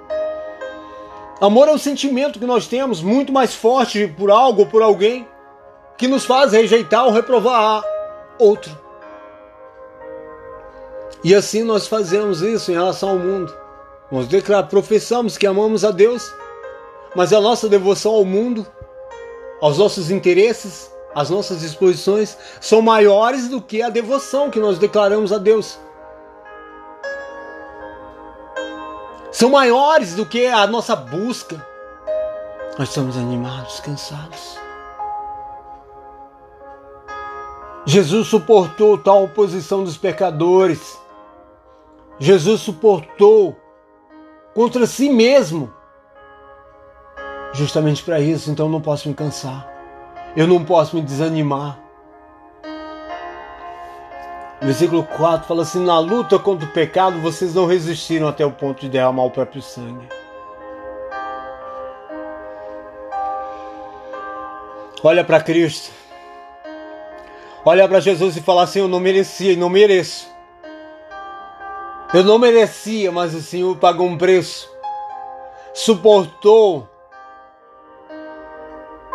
Amor 1.41 1.67
é 1.67 1.73
um 1.73 1.77
sentimento 1.77 2.39
que 2.39 2.45
nós 2.45 2.67
temos 2.67 3.01
muito 3.01 3.33
mais 3.33 3.53
forte 3.53 4.07
por 4.07 4.31
algo 4.31 4.61
ou 4.61 4.67
por 4.67 4.81
alguém 4.81 5.27
que 5.97 6.07
nos 6.07 6.25
faz 6.25 6.53
rejeitar 6.53 7.05
ou 7.05 7.11
reprovar 7.11 7.83
outro. 8.39 8.77
E 11.23 11.35
assim 11.35 11.63
nós 11.63 11.87
fazemos 11.87 12.41
isso 12.41 12.71
em 12.71 12.75
relação 12.75 13.09
ao 13.09 13.19
mundo. 13.19 13.53
Nós 14.11 14.27
declaramos, 14.27 14.69
professamos 14.69 15.37
que 15.37 15.47
amamos 15.47 15.83
a 15.83 15.91
Deus, 15.91 16.33
mas 17.15 17.33
a 17.33 17.41
nossa 17.41 17.67
devoção 17.67 18.13
ao 18.13 18.23
mundo, 18.23 18.65
aos 19.59 19.77
nossos 19.77 20.11
interesses, 20.11 20.92
as 21.15 21.29
nossas 21.29 21.61
disposições 21.61 22.37
são 22.59 22.81
maiores 22.81 23.47
do 23.47 23.61
que 23.61 23.81
a 23.81 23.89
devoção 23.89 24.49
que 24.49 24.59
nós 24.59 24.79
declaramos 24.79 25.31
a 25.31 25.37
Deus. 25.37 25.77
São 29.31 29.49
maiores 29.49 30.15
do 30.15 30.25
que 30.25 30.45
a 30.45 30.65
nossa 30.67 30.95
busca. 30.95 31.65
Nós 32.77 32.89
estamos 32.89 33.17
animados, 33.17 33.79
cansados. 33.79 34.57
Jesus 37.85 38.27
suportou 38.27 38.97
tal 38.97 39.23
oposição 39.23 39.83
dos 39.83 39.97
pecadores. 39.97 40.97
Jesus 42.19 42.61
suportou 42.61 43.57
contra 44.53 44.85
si 44.85 45.09
mesmo. 45.09 45.73
Justamente 47.53 48.03
para 48.03 48.19
isso, 48.19 48.49
então 48.49 48.69
não 48.69 48.81
posso 48.81 49.09
me 49.09 49.13
cansar. 49.13 49.72
Eu 50.35 50.47
não 50.47 50.65
posso 50.65 50.95
me 50.95 51.01
desanimar. 51.01 51.79
Versículo 54.59 55.03
4 55.03 55.47
fala 55.47 55.61
assim: 55.61 55.83
Na 55.83 55.99
luta 55.99 56.39
contra 56.39 56.67
o 56.67 56.71
pecado, 56.71 57.19
vocês 57.19 57.53
não 57.53 57.65
resistiram 57.65 58.27
até 58.27 58.45
o 58.45 58.51
ponto 58.51 58.81
de 58.81 58.89
derramar 58.89 59.25
o 59.25 59.31
próprio 59.31 59.61
sangue. 59.61 60.07
Olha 65.03 65.23
para 65.23 65.41
Cristo. 65.41 65.91
Olha 67.65 67.87
para 67.87 67.99
Jesus 67.99 68.35
e 68.35 68.41
fala 68.41 68.63
assim: 68.63 68.79
Eu 68.79 68.87
não 68.87 68.99
merecia 68.99 69.53
e 69.53 69.57
não 69.57 69.69
mereço. 69.69 70.27
Eu 72.13 72.23
não 72.23 72.39
merecia, 72.39 73.11
mas 73.11 73.35
o 73.35 73.41
Senhor 73.41 73.75
pagou 73.77 74.07
um 74.07 74.17
preço. 74.17 74.71
Suportou 75.73 76.87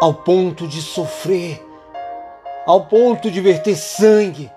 ao 0.01 0.15
ponto 0.15 0.69
de 0.69 0.81
sofrer, 0.81 1.65
ao 2.65 2.87
ponto 2.87 3.31
de 3.31 3.41
verter 3.41 3.77
sangue. 3.77 4.51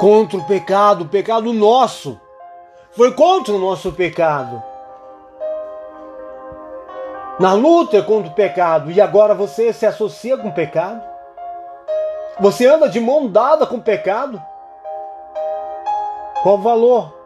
Contra 0.00 0.36
o 0.36 0.44
pecado, 0.44 1.04
o 1.04 1.08
pecado 1.08 1.52
nosso. 1.52 2.20
Foi 2.90 3.12
contra 3.14 3.54
o 3.54 3.58
nosso 3.58 3.92
pecado. 3.92 4.62
Na 7.38 7.52
luta 7.54 8.02
contra 8.02 8.30
o 8.30 8.34
pecado, 8.34 8.90
e 8.90 9.00
agora 9.00 9.34
você 9.34 9.72
se 9.72 9.86
associa 9.86 10.36
com 10.36 10.48
o 10.48 10.54
pecado? 10.54 11.02
Você 12.40 12.66
anda 12.66 12.88
de 12.88 12.98
mão 12.98 13.28
dada 13.28 13.64
com 13.64 13.76
o 13.76 13.82
pecado? 13.82 14.42
Qual 16.42 16.56
o 16.56 16.62
valor 16.62 17.21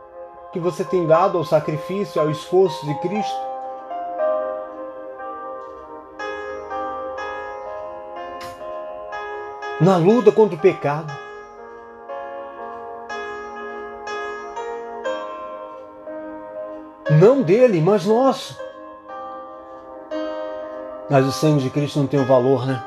que 0.56 0.60
você 0.60 0.82
tem 0.82 1.06
dado 1.06 1.36
ao 1.36 1.44
sacrifício, 1.44 2.18
ao 2.18 2.30
esforço 2.30 2.86
de 2.86 2.94
Cristo? 3.00 3.40
Na 9.78 9.98
luta 9.98 10.32
contra 10.32 10.56
o 10.56 10.58
pecado. 10.58 11.12
Não 17.20 17.42
dele, 17.42 17.82
mas 17.82 18.06
nosso. 18.06 18.58
Mas 21.10 21.26
o 21.26 21.32
sangue 21.32 21.64
de 21.64 21.70
Cristo 21.70 21.98
não 21.98 22.06
tem 22.06 22.18
o 22.18 22.24
valor, 22.24 22.66
né? 22.66 22.82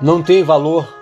Não 0.00 0.22
tem 0.22 0.42
valor. 0.42 0.97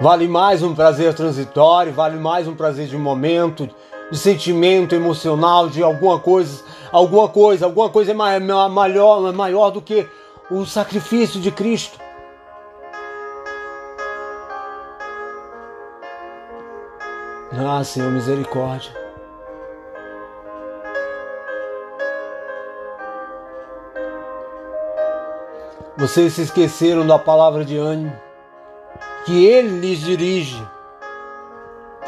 Vale 0.00 0.26
mais 0.26 0.62
um 0.62 0.74
prazer 0.74 1.12
transitório, 1.12 1.92
vale 1.92 2.18
mais 2.18 2.48
um 2.48 2.54
prazer 2.54 2.86
de 2.86 2.96
momento, 2.96 3.68
de 4.10 4.16
sentimento 4.16 4.94
emocional, 4.94 5.68
de 5.68 5.82
alguma 5.82 6.18
coisa, 6.18 6.64
alguma 6.90 7.28
coisa, 7.28 7.66
alguma 7.66 7.90
coisa 7.90 8.12
é 8.12 8.14
maior, 8.14 9.28
é 9.28 9.32
maior 9.32 9.68
do 9.68 9.82
que 9.82 10.08
o 10.50 10.64
sacrifício 10.64 11.38
de 11.38 11.50
Cristo. 11.50 11.98
Ah, 17.52 17.84
Senhor, 17.84 18.10
misericórdia. 18.10 18.98
Vocês 25.94 26.32
se 26.32 26.40
esqueceram 26.40 27.06
da 27.06 27.18
palavra 27.18 27.66
de 27.66 27.76
ânimo 27.76 28.29
que 29.24 29.44
ele 29.46 29.80
lhes 29.80 30.00
dirige 30.00 30.62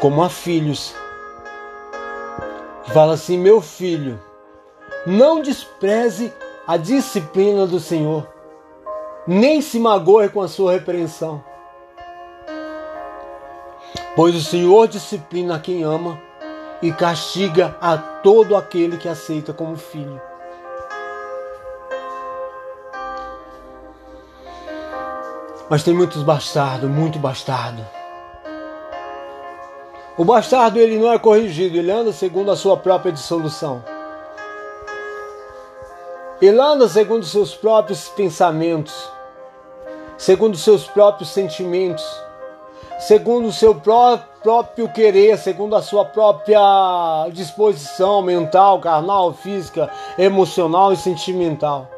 como 0.01 0.23
a 0.23 0.29
filhos. 0.29 0.95
Fala 2.93 3.13
assim: 3.13 3.37
meu 3.37 3.61
filho, 3.61 4.19
não 5.05 5.41
despreze 5.41 6.33
a 6.67 6.77
disciplina 6.77 7.65
do 7.65 7.79
Senhor, 7.79 8.27
nem 9.27 9.61
se 9.61 9.79
magoe 9.79 10.29
com 10.29 10.41
a 10.41 10.47
sua 10.47 10.73
repreensão. 10.73 11.43
Pois 14.15 14.35
o 14.35 14.41
Senhor 14.41 14.87
disciplina 14.87 15.59
quem 15.59 15.83
ama 15.83 16.21
e 16.81 16.91
castiga 16.91 17.75
a 17.81 17.97
todo 17.97 18.55
aquele 18.55 18.97
que 18.97 19.09
aceita 19.09 19.53
como 19.53 19.75
filho. 19.75 20.21
Mas 25.73 25.81
tem 25.81 25.91
muitos 25.91 26.21
bastardos, 26.21 26.87
muito 26.87 27.17
bastardo. 27.17 27.83
O 30.15 30.23
bastardo 30.23 30.77
ele 30.77 30.99
não 30.99 31.11
é 31.11 31.17
corrigido, 31.17 31.75
ele 31.75 31.91
anda 31.91 32.13
segundo 32.13 32.51
a 32.51 32.55
sua 32.55 32.77
própria 32.77 33.11
dissolução. 33.11 33.83
Ele 36.39 36.61
anda 36.61 36.87
segundo 36.87 37.25
seus 37.25 37.55
próprios 37.55 38.07
pensamentos, 38.07 38.93
segundo 40.15 40.55
seus 40.57 40.85
próprios 40.85 41.29
sentimentos, 41.29 42.05
segundo 42.99 43.47
o 43.47 43.51
seu 43.51 43.73
próprio 43.73 44.87
querer, 44.93 45.39
segundo 45.39 45.75
a 45.75 45.81
sua 45.81 46.05
própria 46.05 47.27
disposição 47.31 48.21
mental, 48.21 48.79
carnal, 48.79 49.33
física, 49.33 49.89
emocional 50.19 50.93
e 50.93 50.97
sentimental. 50.97 51.89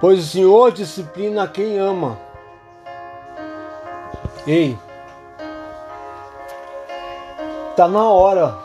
Pois 0.00 0.20
o 0.20 0.26
Senhor 0.26 0.72
disciplina 0.72 1.46
quem 1.48 1.78
ama. 1.78 2.18
Ei, 4.46 4.78
está 7.70 7.86
na 7.86 8.08
hora 8.08 8.58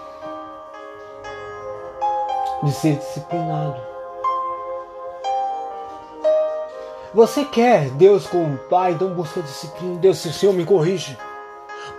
de 2.64 2.72
ser 2.72 2.96
disciplinado. 2.96 3.82
Você 7.14 7.46
quer 7.46 7.90
Deus 7.92 8.26
como 8.26 8.58
Pai, 8.70 8.94
então 8.94 9.14
busca 9.14 9.42
disciplina. 9.42 10.00
Deus, 10.00 10.18
se 10.18 10.30
o 10.30 10.34
Senhor 10.34 10.54
me 10.54 10.66
corrige, 10.66 11.16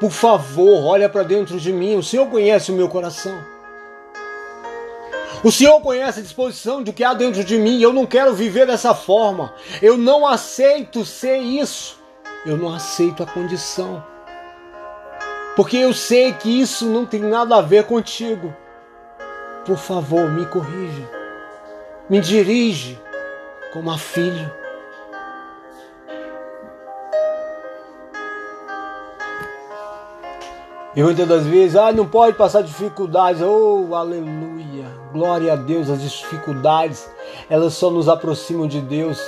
por 0.01 0.11
favor, 0.11 0.85
olha 0.87 1.09
para 1.09 1.23
dentro 1.23 1.61
de 1.61 1.73
mim. 1.73 1.97
O 1.97 2.03
Senhor 2.03 2.27
conhece 2.27 2.73
o 2.73 2.75
meu 2.75 2.89
coração. 2.89 3.54
O 5.45 5.53
Senhor 5.53 5.79
conhece 5.83 6.21
a 6.21 6.23
disposição 6.23 6.83
do 6.83 6.91
que 6.91 7.05
há 7.05 7.13
dentro 7.13 7.45
de 7.45 7.59
mim. 7.59 7.79
Eu 7.79 7.93
não 7.93 8.07
quero 8.07 8.33
viver 8.33 8.67
dessa 8.67 8.95
forma. 8.95 9.53
Eu 9.83 9.99
não 9.99 10.27
aceito 10.27 11.05
ser 11.05 11.37
isso. 11.37 12.01
Eu 12.47 12.57
não 12.57 12.75
aceito 12.75 13.23
a 13.23 13.27
condição. 13.27 14.03
Porque 15.55 15.77
eu 15.77 15.93
sei 15.93 16.33
que 16.33 16.49
isso 16.49 16.87
não 16.87 17.05
tem 17.05 17.21
nada 17.21 17.57
a 17.57 17.61
ver 17.61 17.85
contigo. 17.85 18.57
Por 19.67 19.77
favor, 19.77 20.31
me 20.31 20.47
corrija. 20.47 21.11
Me 22.09 22.21
dirige 22.21 22.99
como 23.71 23.91
a 23.91 23.99
filho. 23.99 24.51
E 30.97 31.03
muitas 31.03 31.27
das 31.27 31.45
vezes, 31.45 31.75
ah, 31.75 31.91
não 31.91 32.07
pode 32.07 32.37
passar 32.37 32.63
dificuldades. 32.63 33.43
Oh, 33.43 33.95
aleluia. 33.95 34.87
Glória 35.13 35.53
a 35.53 35.57
Deus. 35.57 35.91
As 35.91 36.01
dificuldades, 36.01 37.11
elas 37.51 37.75
só 37.75 37.91
nos 37.91 38.09
aproximam 38.09 38.69
de 38.69 38.81
Deus. 38.81 39.21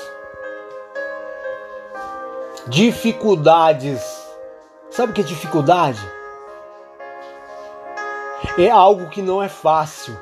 Dificuldades. 2.68 4.00
Sabe 4.90 5.10
o 5.10 5.14
que 5.14 5.22
é 5.22 5.24
dificuldade? 5.24 6.00
É 8.56 8.70
algo 8.70 9.08
que 9.08 9.20
não 9.20 9.42
é 9.42 9.48
fácil. 9.48 10.16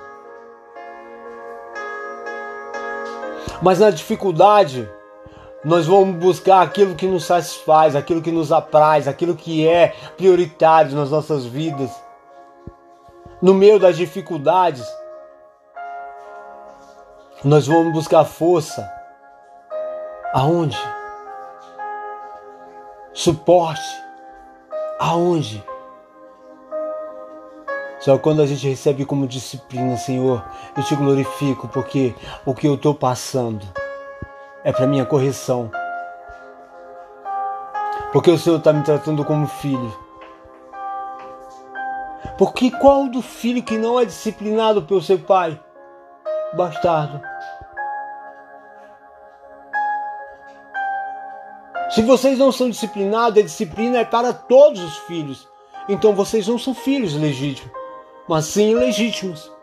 Mas 3.61 3.81
na 3.81 3.91
dificuldade, 3.91 4.89
nós 5.65 5.87
vamos 5.87 6.17
buscar 6.17 6.61
aquilo 6.61 6.95
que 6.95 7.07
nos 7.07 7.25
satisfaz, 7.25 7.97
aquilo 7.97 8.21
que 8.21 8.31
nos 8.31 8.53
apraz, 8.53 9.09
aquilo 9.09 9.35
que 9.35 9.67
é 9.67 9.95
prioritário 10.17 10.95
nas 10.95 11.11
nossas 11.11 11.47
vidas. 11.47 11.91
No 13.41 13.55
meio 13.55 13.79
das 13.79 13.97
dificuldades, 13.97 14.87
nós 17.43 17.67
vamos 17.67 17.93
buscar 17.95 18.25
força. 18.25 18.91
Aonde? 20.35 20.79
Suporte. 23.15 23.81
Aonde? 24.99 25.65
Só 28.01 28.19
quando 28.19 28.43
a 28.43 28.47
gente 28.47 28.69
recebe 28.69 29.07
como 29.07 29.27
disciplina, 29.27 29.97
Senhor, 29.97 30.45
eu 30.77 30.83
te 30.83 30.95
glorifico, 30.95 31.69
porque 31.69 32.15
o 32.45 32.53
que 32.53 32.67
eu 32.67 32.75
estou 32.75 32.95
passando 32.95 33.65
é 34.65 34.73
para 34.73 34.87
minha 34.87 35.05
correção. 35.05 35.71
Porque 38.13 38.31
o 38.31 38.39
Senhor 38.39 38.57
está 38.57 38.73
me 38.73 38.83
tratando 38.83 39.25
como 39.25 39.47
filho. 39.47 39.97
Porque 42.39 42.71
qual 42.71 43.07
do 43.07 43.21
filho 43.21 43.63
que 43.63 43.77
não 43.77 44.01
é 44.01 44.05
disciplinado 44.05 44.83
pelo 44.83 45.03
seu 45.03 45.19
pai? 45.19 45.61
Bastardo. 46.55 47.21
Se 51.91 52.03
vocês 52.03 52.39
não 52.39 52.51
são 52.51 52.69
disciplinados, 52.69 53.39
a 53.39 53.43
disciplina 53.43 53.99
é 53.99 54.05
para 54.05 54.33
todos 54.33 54.83
os 54.83 54.97
filhos. 54.99 55.49
Então 55.89 56.15
vocês 56.15 56.49
não 56.49 56.59
são 56.59 56.75
filhos 56.75 57.15
legítimos, 57.15 57.71
mas 58.27 58.47
sim 58.47 58.71
ilegítimos. 58.71 59.54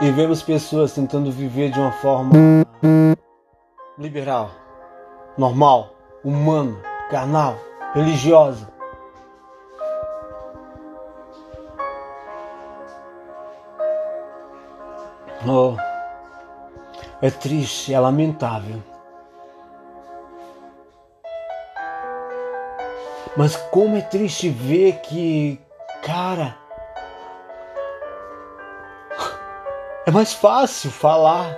E 0.00 0.12
vemos 0.12 0.42
pessoas 0.42 0.92
tentando 0.92 1.32
viver 1.32 1.72
de 1.72 1.80
uma 1.80 1.90
forma 1.90 2.30
liberal, 3.98 4.48
normal, 5.36 5.92
humana, 6.22 6.76
carnal, 7.10 7.58
religiosa. 7.94 8.70
Oh, 15.44 15.74
é 17.20 17.28
triste, 17.28 17.92
é 17.92 17.98
lamentável. 17.98 18.80
Mas 23.36 23.56
como 23.56 23.96
é 23.96 24.00
triste 24.00 24.48
ver 24.48 25.00
que, 25.00 25.60
cara, 26.04 26.56
É 30.08 30.10
mais 30.10 30.32
fácil 30.32 30.90
falar 30.90 31.54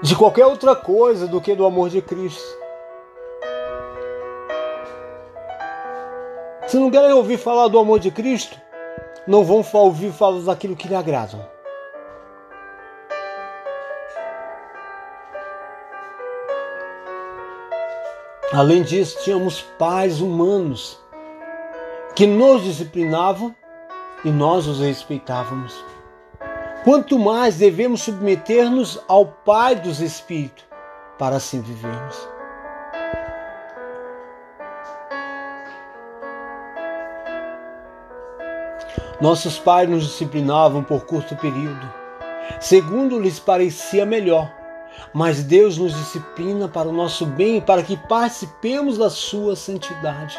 de 0.00 0.14
qualquer 0.14 0.46
outra 0.46 0.76
coisa 0.76 1.26
do 1.26 1.40
que 1.40 1.52
do 1.52 1.66
amor 1.66 1.88
de 1.90 2.00
Cristo. 2.00 2.56
Se 6.68 6.76
não 6.76 6.92
querem 6.92 7.12
ouvir 7.12 7.36
falar 7.36 7.66
do 7.66 7.80
amor 7.80 7.98
de 7.98 8.12
Cristo, 8.12 8.56
não 9.26 9.42
vão 9.42 9.64
ouvir 9.72 10.12
falar 10.12 10.38
daquilo 10.42 10.76
que 10.76 10.86
lhe 10.86 10.94
agradam. 10.94 11.44
Além 18.52 18.84
disso, 18.84 19.18
tínhamos 19.24 19.62
pais 19.80 20.20
humanos 20.20 20.96
que 22.14 22.24
nos 22.24 22.62
disciplinavam 22.62 23.52
e 24.24 24.30
nós 24.30 24.68
os 24.68 24.78
respeitávamos 24.78 25.74
quanto 26.84 27.18
mais 27.18 27.56
devemos 27.56 28.02
submeter-nos 28.02 29.00
ao 29.08 29.26
Pai 29.26 29.74
dos 29.74 30.00
Espíritos 30.00 30.64
para 31.18 31.36
assim 31.36 31.60
vivermos. 31.60 32.28
Nossos 39.20 39.58
pais 39.58 39.88
nos 39.88 40.04
disciplinavam 40.04 40.84
por 40.84 41.06
curto 41.06 41.34
período 41.36 42.04
segundo 42.60 43.18
lhes 43.18 43.38
parecia 43.38 44.04
melhor. 44.04 44.50
Mas 45.12 45.42
Deus 45.42 45.76
nos 45.76 45.94
disciplina 45.94 46.68
para 46.68 46.88
o 46.88 46.92
nosso 46.92 47.26
bem 47.26 47.56
e 47.56 47.60
para 47.60 47.82
que 47.82 47.96
participemos 47.96 48.96
da 48.96 49.10
sua 49.10 49.56
santidade. 49.56 50.38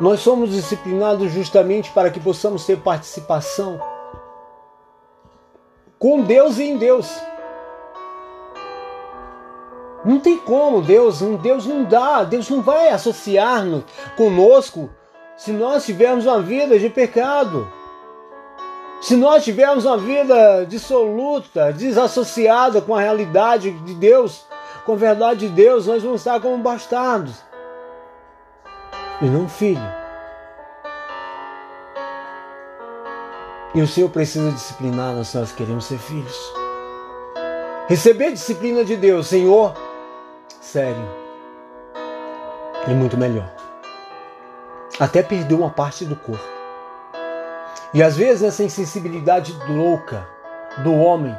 Nós 0.00 0.20
somos 0.20 0.50
disciplinados 0.50 1.30
justamente 1.30 1.90
para 1.90 2.10
que 2.10 2.18
possamos 2.18 2.64
ter 2.64 2.78
participação 2.78 3.78
com 5.98 6.22
Deus 6.22 6.58
e 6.58 6.62
em 6.64 6.78
Deus. 6.78 7.06
Não 10.02 10.18
tem 10.18 10.38
como, 10.38 10.80
Deus, 10.80 11.20
Deus 11.42 11.66
não 11.66 11.84
dá, 11.84 12.24
Deus 12.24 12.48
não 12.48 12.62
vai 12.62 12.88
associar-nos 12.88 13.84
conosco 14.16 14.88
se 15.36 15.52
nós 15.52 15.84
tivermos 15.84 16.24
uma 16.24 16.40
vida 16.40 16.78
de 16.78 16.88
pecado. 16.88 17.70
Se 19.02 19.16
nós 19.16 19.44
tivermos 19.44 19.84
uma 19.84 19.98
vida 19.98 20.64
dissoluta, 20.64 21.74
desassociada 21.74 22.80
com 22.80 22.94
a 22.94 23.00
realidade 23.02 23.70
de 23.70 23.94
Deus, 23.94 24.46
com 24.86 24.92
a 24.92 24.96
verdade 24.96 25.40
de 25.40 25.48
Deus, 25.48 25.86
nós 25.86 26.02
vamos 26.02 26.22
estar 26.22 26.40
como 26.40 26.56
bastardos 26.56 27.49
e 29.20 29.26
não 29.26 29.48
filho. 29.48 30.00
E 33.74 33.80
o 33.80 33.86
Senhor 33.86 34.10
precisa 34.10 34.50
disciplinar 34.50 35.24
se 35.24 35.36
nós 35.38 35.52
queremos 35.52 35.84
ser 35.84 35.98
filhos. 35.98 36.52
Receber 37.86 38.26
a 38.26 38.32
disciplina 38.32 38.84
de 38.84 38.96
Deus, 38.96 39.28
Senhor, 39.28 39.74
sério, 40.60 41.08
é 42.86 42.90
muito 42.90 43.16
melhor. 43.16 43.48
Até 44.98 45.22
perder 45.22 45.54
uma 45.54 45.70
parte 45.70 46.04
do 46.04 46.16
corpo. 46.16 46.44
E 47.92 48.02
às 48.02 48.16
vezes 48.16 48.42
essa 48.42 48.62
insensibilidade 48.62 49.56
louca 49.68 50.26
do 50.84 50.94
homem, 50.94 51.36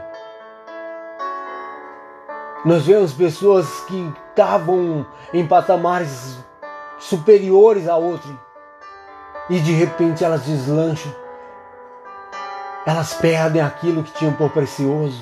nós 2.65 2.85
vemos 2.85 3.13
pessoas 3.13 3.67
que 3.81 4.13
estavam 4.29 5.05
em 5.33 5.47
patamares 5.47 6.37
superiores 7.01 7.89
a 7.89 7.97
outro 7.97 8.39
e 9.49 9.59
de 9.59 9.73
repente 9.73 10.23
elas 10.23 10.43
deslancham, 10.43 11.13
elas 12.85 13.13
perdem 13.15 13.61
aquilo 13.61 14.03
que 14.03 14.13
tinham 14.13 14.33
por 14.33 14.49
precioso 14.51 15.21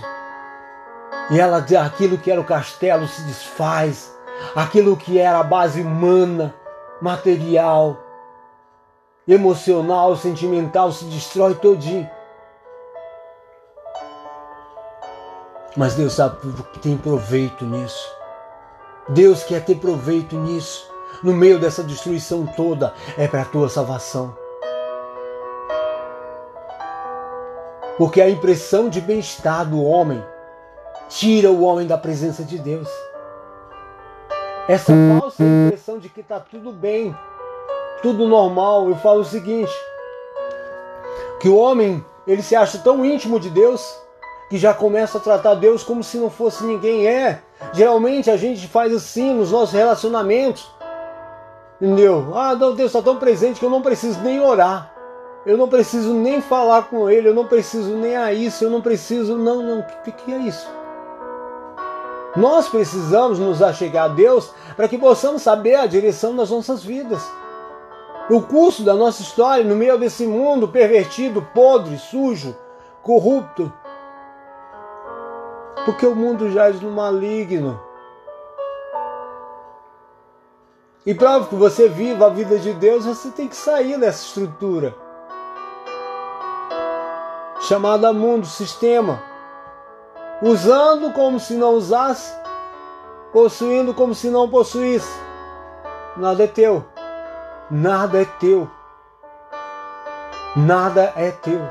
e 1.32 1.40
ela, 1.40 1.66
aquilo 1.86 2.18
que 2.18 2.32
era 2.32 2.42
o 2.42 2.46
castelo 2.46 3.08
se 3.08 3.22
desfaz, 3.24 4.16
aquilo 4.56 4.98
que 4.98 5.20
era 5.20 5.40
a 5.40 5.44
base 5.44 5.82
humana, 5.82 6.56
material, 7.00 7.98
emocional, 9.28 10.16
sentimental 10.16 10.92
se 10.92 11.06
destrói 11.06 11.54
todinho. 11.54 12.10
Mas 15.78 15.94
Deus 15.94 16.14
sabe 16.14 16.38
que 16.74 16.80
tem 16.80 16.98
proveito 16.98 17.64
nisso. 17.64 18.10
Deus 19.08 19.44
quer 19.44 19.64
ter 19.64 19.76
proveito 19.76 20.36
nisso. 20.36 20.89
No 21.24 21.34
meio 21.34 21.60
dessa 21.60 21.84
destruição 21.84 22.46
toda, 22.46 22.94
é 23.18 23.28
para 23.28 23.42
a 23.42 23.46
tua 23.46 23.70
salvação. 23.70 24.36
Porque 27.98 28.22
a 28.22 28.30
impressão 28.30 28.90
de 28.90 29.02
bem-estar 29.02 29.70
do 29.70 29.84
homem 29.84 30.24
tira 31.10 31.52
o 31.52 31.64
homem 31.64 31.86
da 31.86 31.98
presença 31.98 32.44
de 32.44 32.58
Deus. 32.58 32.88
Essa 34.70 34.94
falsa 35.20 35.44
impressão 35.44 35.98
de 35.98 36.08
que 36.08 36.22
está 36.22 36.40
tudo 36.40 36.72
bem, 36.72 37.14
tudo 38.02 38.28
normal. 38.28 38.88
Eu 38.88 38.96
falo 38.96 39.22
o 39.22 39.26
seguinte: 39.26 39.74
que 41.42 41.50
o 41.50 41.58
homem 41.58 42.06
ele 42.26 42.44
se 42.44 42.56
acha 42.56 42.78
tão 42.78 43.04
íntimo 43.04 43.40
de 43.40 43.50
Deus 43.50 44.00
que 44.50 44.58
já 44.58 44.74
começa 44.74 45.18
a 45.18 45.22
tratar 45.22 45.56
Deus 45.56 45.84
como 45.84 46.04
se 46.04 46.18
não 46.18 46.30
fosse 46.30 46.64
ninguém. 46.64 47.08
É, 47.08 47.42
geralmente 47.74 48.30
a 48.32 48.38
gente 48.38 48.68
faz 48.68 48.94
assim 48.94 49.34
nos 49.34 49.52
nossos 49.52 49.74
relacionamentos. 49.74 50.70
Entendeu? 51.82 52.32
Ah, 52.36 52.56
não, 52.56 52.76
Deus 52.76 52.90
está 52.90 53.02
tão 53.02 53.18
presente 53.18 53.60
que 53.60 53.66
eu 53.66 53.70
não 53.70 53.82
preciso 53.82 54.20
nem 54.22 54.40
orar. 54.40 54.94
Eu 55.46 55.58
não 55.58 55.70
preciso 55.70 56.14
nem 56.14 56.42
falar 56.42 56.84
com 56.90 57.10
Ele, 57.10 57.30
eu 57.30 57.34
não 57.34 57.46
preciso 57.46 57.96
nem 57.96 58.18
a 58.18 58.34
isso, 58.34 58.64
eu 58.64 58.70
não 58.70 58.82
preciso. 58.82 59.38
Não, 59.38 59.62
não, 59.62 59.80
o 59.80 59.84
que, 60.04 60.12
que 60.12 60.34
é 60.34 60.38
isso? 60.40 60.68
Nós 62.36 62.68
precisamos 62.70 63.40
nos 63.40 63.62
achegar 63.62 64.06
a 64.06 64.14
Deus 64.14 64.54
para 64.76 64.88
que 64.88 64.98
possamos 64.98 65.42
saber 65.42 65.76
a 65.76 65.86
direção 65.86 66.36
das 66.36 66.50
nossas 66.50 66.84
vidas 66.84 67.22
o 68.30 68.42
curso 68.44 68.84
da 68.84 68.94
nossa 68.94 69.24
história 69.24 69.64
no 69.64 69.76
meio 69.76 69.98
desse 69.98 70.28
mundo 70.28 70.68
pervertido, 70.68 71.42
podre, 71.54 71.98
sujo, 71.98 72.56
corrupto. 73.02 73.74
Porque 75.84 76.06
o 76.06 76.16
mundo 76.16 76.52
jaz 76.52 76.80
no 76.80 76.92
maligno. 76.92 77.82
E 81.06 81.14
para 81.14 81.44
que 81.46 81.56
você 81.56 81.88
viva 81.88 82.28
a 82.28 82.30
vida 82.30 82.60
de 82.60 82.74
Deus, 82.74 83.06
você 83.06 83.30
tem 83.30 83.48
que 83.48 83.56
sair 83.56 83.98
dessa 84.00 84.26
estrutura 84.26 84.94
chamada 87.62 88.12
mundo, 88.12 88.46
sistema, 88.46 89.22
usando 90.42 91.12
como 91.14 91.40
se 91.40 91.54
não 91.54 91.74
usasse, 91.74 92.34
possuindo 93.32 93.94
como 93.94 94.16
se 94.16 94.30
não 94.30 94.50
possuísse. 94.50 95.20
Nada 96.18 96.44
é 96.44 96.48
teu. 96.48 96.86
Nada 97.70 98.22
é 98.22 98.26
teu. 98.26 98.70
Nada 100.56 101.14
é 101.16 101.32
teu. 101.32 101.62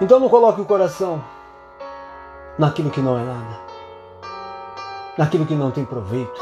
Então 0.00 0.20
não 0.20 0.28
coloque 0.28 0.60
o 0.60 0.64
coração 0.64 1.24
naquilo 2.58 2.90
que 2.90 3.00
não 3.00 3.16
é 3.16 3.22
nada, 3.22 3.60
naquilo 5.16 5.46
que 5.46 5.54
não 5.54 5.70
tem 5.70 5.84
proveito. 5.84 6.40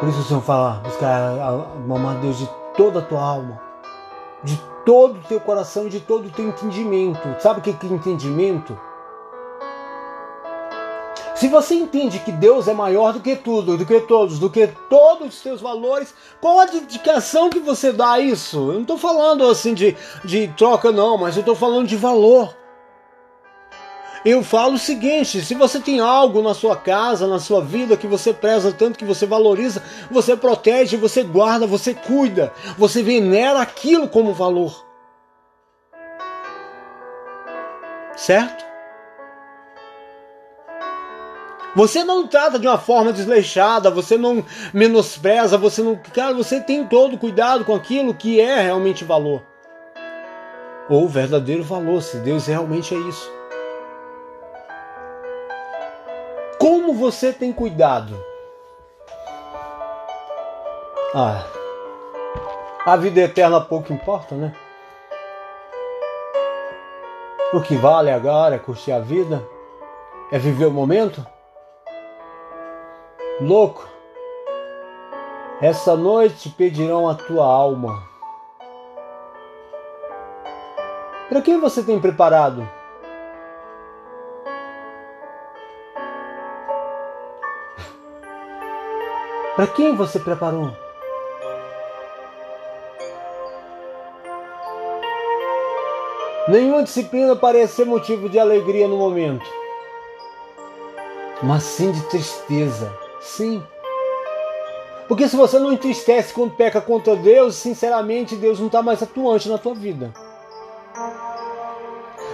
Por 0.00 0.08
isso 0.08 0.20
o 0.20 0.24
Senhor 0.24 0.42
fala, 0.42 0.80
buscar 0.84 1.38
amar 1.40 2.16
Deus 2.20 2.38
de 2.38 2.48
toda 2.76 3.00
a 3.00 3.02
tua 3.02 3.20
alma, 3.20 3.60
de 4.44 4.56
todo 4.84 5.18
o 5.18 5.22
teu 5.24 5.40
coração 5.40 5.86
e 5.86 5.90
de 5.90 6.00
todo 6.00 6.26
o 6.26 6.30
teu 6.30 6.46
entendimento. 6.46 7.20
Sabe 7.40 7.60
o 7.60 7.62
que 7.62 7.70
é 7.70 7.86
entendimento? 7.92 8.78
Se 11.38 11.46
você 11.46 11.76
entende 11.76 12.18
que 12.18 12.32
Deus 12.32 12.66
é 12.66 12.74
maior 12.74 13.12
do 13.12 13.20
que 13.20 13.36
tudo, 13.36 13.76
do 13.76 13.86
que 13.86 14.00
todos, 14.00 14.40
do 14.40 14.50
que 14.50 14.66
todos 14.90 15.28
os 15.28 15.40
seus 15.40 15.60
valores, 15.60 16.12
qual 16.40 16.58
a 16.58 16.64
dedicação 16.64 17.48
que 17.48 17.60
você 17.60 17.92
dá 17.92 18.14
a 18.14 18.20
isso? 18.20 18.56
Eu 18.56 18.74
não 18.74 18.80
estou 18.80 18.98
falando 18.98 19.46
assim 19.46 19.72
de, 19.72 19.96
de 20.24 20.48
troca, 20.56 20.90
não, 20.90 21.16
mas 21.16 21.36
eu 21.36 21.40
estou 21.40 21.54
falando 21.54 21.86
de 21.86 21.94
valor. 21.94 22.57
Eu 24.24 24.42
falo 24.42 24.74
o 24.74 24.78
seguinte: 24.78 25.40
se 25.42 25.54
você 25.54 25.80
tem 25.80 26.00
algo 26.00 26.42
na 26.42 26.54
sua 26.54 26.76
casa, 26.76 27.26
na 27.26 27.38
sua 27.38 27.60
vida 27.60 27.96
que 27.96 28.06
você 28.06 28.32
preza 28.32 28.72
tanto, 28.72 28.98
que 28.98 29.04
você 29.04 29.26
valoriza, 29.26 29.82
você 30.10 30.36
protege, 30.36 30.96
você 30.96 31.22
guarda, 31.22 31.66
você 31.66 31.94
cuida, 31.94 32.52
você 32.76 33.02
venera 33.02 33.60
aquilo 33.60 34.08
como 34.08 34.32
valor. 34.32 34.84
Certo? 38.16 38.66
Você 41.76 42.02
não 42.02 42.26
trata 42.26 42.58
de 42.58 42.66
uma 42.66 42.78
forma 42.78 43.12
desleixada, 43.12 43.88
você 43.88 44.16
não 44.16 44.44
menospreza, 44.74 45.56
você 45.56 45.80
não. 45.80 45.94
Cara, 46.12 46.34
você 46.34 46.60
tem 46.60 46.84
todo 46.84 47.16
cuidado 47.16 47.64
com 47.64 47.74
aquilo 47.74 48.14
que 48.14 48.40
é 48.40 48.62
realmente 48.62 49.04
valor. 49.04 49.42
Ou 50.88 51.06
verdadeiro 51.08 51.62
valor, 51.62 52.02
se 52.02 52.16
Deus 52.16 52.46
realmente 52.46 52.94
é 52.94 52.98
isso. 52.98 53.37
Você 56.98 57.32
tem 57.32 57.52
cuidado? 57.52 58.22
Ah, 61.14 61.46
a 62.84 62.96
vida 62.96 63.20
eterna 63.20 63.60
pouco 63.60 63.92
importa, 63.92 64.34
né? 64.34 64.54
O 67.54 67.62
que 67.62 67.76
vale 67.76 68.10
agora 68.10 68.56
é 68.56 68.58
curtir 68.58 68.92
a 68.92 68.98
vida, 69.00 69.42
é 70.30 70.38
viver 70.38 70.66
o 70.66 70.70
momento. 70.70 71.24
Louco, 73.40 73.88
essa 75.62 75.96
noite 75.96 76.50
pedirão 76.50 77.08
a 77.08 77.14
tua 77.14 77.46
alma. 77.46 78.02
Para 81.28 81.40
quem 81.40 81.60
você 81.60 81.82
tem 81.82 82.00
preparado? 82.00 82.68
Para 89.58 89.66
quem 89.66 89.96
você 89.96 90.20
preparou? 90.20 90.70
Nenhuma 96.46 96.84
disciplina 96.84 97.34
parece 97.34 97.74
ser 97.74 97.84
motivo 97.84 98.28
de 98.28 98.38
alegria 98.38 98.86
no 98.86 98.96
momento, 98.96 99.44
mas 101.42 101.64
sim 101.64 101.90
de 101.90 102.00
tristeza 102.02 102.96
Sim. 103.20 103.60
Porque 105.08 105.26
se 105.28 105.34
você 105.34 105.58
não 105.58 105.72
entristece 105.72 106.32
quando 106.32 106.54
peca 106.54 106.80
contra 106.80 107.16
Deus, 107.16 107.56
sinceramente 107.56 108.36
Deus 108.36 108.60
não 108.60 108.68
está 108.68 108.80
mais 108.80 109.02
atuante 109.02 109.48
na 109.48 109.58
tua 109.58 109.74
vida. 109.74 110.12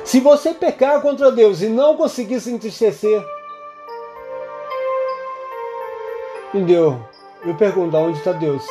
Se 0.04 0.20
você 0.20 0.52
pecar 0.52 1.00
contra 1.00 1.32
Deus 1.32 1.62
e 1.62 1.70
não 1.70 1.96
conseguir 1.96 2.38
se 2.38 2.52
entristecer, 2.52 3.24
entendeu? 6.52 7.13
Eu 7.46 7.54
pergunto, 7.54 7.96
onde 7.96 8.18
está 8.18 8.32
Deus? 8.32 8.64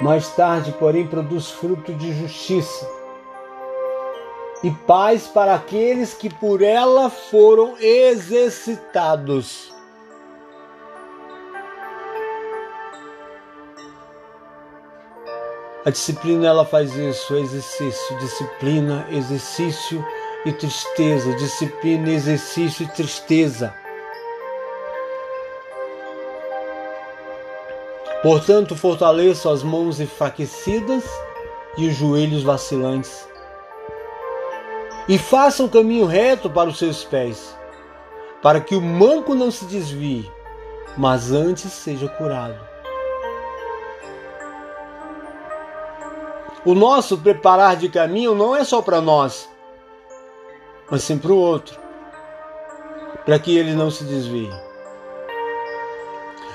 Mais 0.00 0.28
tarde, 0.34 0.72
porém, 0.78 1.06
produz 1.06 1.50
fruto 1.50 1.92
de 1.92 2.12
justiça 2.14 2.88
e 4.62 4.70
paz 4.70 5.26
para 5.26 5.54
aqueles 5.54 6.14
que 6.14 6.32
por 6.32 6.62
ela 6.62 7.10
foram 7.10 7.76
exercitados. 7.78 9.74
A 15.84 15.90
disciplina 15.90 16.46
ela 16.46 16.64
faz 16.64 16.94
isso, 16.94 17.34
exercício, 17.36 18.18
disciplina, 18.18 19.06
exercício 19.10 20.04
e 20.44 20.52
tristeza, 20.52 21.34
disciplina, 21.36 22.10
exercício 22.10 22.84
e 22.84 22.88
tristeza. 22.88 23.74
Portanto, 28.22 28.74
fortaleça 28.74 29.50
as 29.52 29.62
mãos 29.62 30.00
enfraquecidas 30.00 31.04
e 31.76 31.86
os 31.86 31.94
joelhos 31.94 32.42
vacilantes. 32.42 33.28
E 35.08 35.16
faça 35.16 35.62
um 35.62 35.68
caminho 35.68 36.04
reto 36.04 36.50
para 36.50 36.68
os 36.68 36.78
seus 36.78 37.04
pés, 37.04 37.56
para 38.42 38.60
que 38.60 38.74
o 38.74 38.80
manco 38.80 39.34
não 39.34 39.50
se 39.50 39.64
desvie, 39.66 40.30
mas 40.96 41.30
antes 41.32 41.72
seja 41.72 42.08
curado. 42.08 42.58
O 46.64 46.74
nosso 46.74 47.16
preparar 47.16 47.76
de 47.76 47.88
caminho 47.88 48.34
não 48.34 48.54
é 48.54 48.64
só 48.64 48.82
para 48.82 49.00
nós, 49.00 49.48
mas 50.90 51.04
sim 51.04 51.16
para 51.16 51.32
o 51.32 51.38
outro, 51.38 51.78
para 53.24 53.38
que 53.38 53.56
ele 53.56 53.74
não 53.74 53.90
se 53.90 54.02
desvie. 54.04 54.67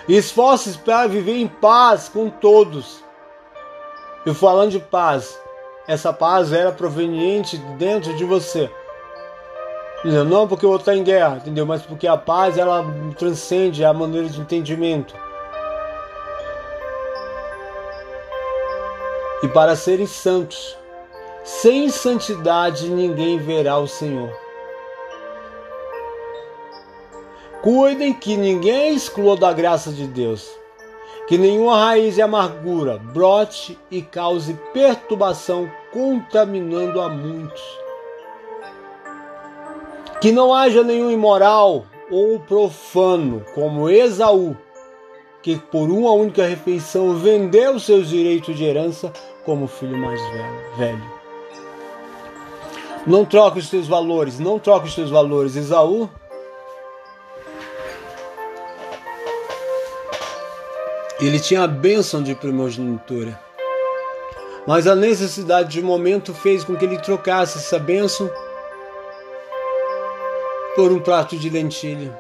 Esforce-se 0.08 0.78
para 0.80 1.08
viver 1.08 1.38
em 1.38 1.48
paz 1.48 2.10
com 2.10 2.30
todos. 2.30 3.04
E 4.26 4.34
falando 4.34 4.72
de 4.72 4.80
paz, 4.80 5.40
essa 5.88 6.12
paz 6.12 6.52
era 6.52 6.72
proveniente 6.72 7.58
dentro 7.78 8.16
de 8.16 8.24
você. 8.24 8.70
Não 10.04 10.48
porque 10.48 10.66
o 10.66 10.70
outro 10.70 10.92
está 10.92 10.96
em 10.96 11.04
guerra, 11.04 11.38
entendeu? 11.38 11.66
Mas 11.66 11.82
porque 11.82 12.08
a 12.08 12.18
paz 12.18 12.58
ela 12.58 12.86
transcende 13.18 13.86
a 13.86 13.94
maneira 13.94 14.28
de 14.28 14.42
entendimento. 14.42 15.16
E 19.42 19.48
para 19.48 19.76
serem 19.76 20.06
santos, 20.06 20.78
sem 21.44 21.90
santidade 21.90 22.90
ninguém 22.90 23.38
verá 23.40 23.78
o 23.78 23.88
Senhor. 23.88 24.43
Cuidem 27.64 28.14
que 28.14 28.36
ninguém 28.36 28.94
exclua 28.94 29.38
da 29.38 29.54
graça 29.54 29.90
de 29.90 30.06
Deus, 30.06 30.52
que 31.30 31.38
nenhuma 31.38 31.78
raiz 31.78 32.16
de 32.16 32.22
amargura 32.22 32.98
brote 32.98 33.80
e 33.90 34.02
cause 34.02 34.60
perturbação, 34.74 35.72
contaminando 35.94 37.00
a 37.00 37.08
muitos. 37.08 37.64
Que 40.20 40.30
não 40.30 40.54
haja 40.54 40.84
nenhum 40.84 41.10
imoral 41.10 41.86
ou 42.12 42.38
profano, 42.38 43.46
como 43.56 43.90
Esaú, 43.90 44.58
que 45.42 45.56
por 45.56 45.90
uma 45.90 46.12
única 46.12 46.46
refeição 46.46 47.16
vendeu 47.16 47.80
seus 47.80 48.10
direitos 48.10 48.58
de 48.58 48.66
herança 48.66 49.10
como 49.46 49.68
filho 49.68 49.98
mais 49.98 50.20
velho. 50.78 51.14
Não 53.08 53.24
troque 53.24 53.60
os 53.60 53.70
teus 53.70 53.88
valores, 53.88 54.38
não 54.38 54.60
troque 54.60 54.90
os 54.90 54.96
teus 54.96 55.10
valores. 55.10 55.56
Esaú 55.56 56.10
Ele 61.26 61.40
tinha 61.40 61.64
a 61.64 61.68
bênção 61.68 62.22
de 62.22 62.36
primogenitura. 62.36 63.40
Mas 64.68 64.88
a 64.88 64.96
necessidade 64.96 65.70
de 65.70 65.82
momento 65.82 66.34
fez 66.34 66.64
com 66.64 66.76
que 66.76 66.84
ele 66.84 66.98
trocasse 66.98 67.58
essa 67.58 67.80
bênção 67.80 68.30
por 70.76 70.92
um 70.92 71.00
prato 71.00 71.38
de 71.38 71.50
lentilha. 71.50 72.18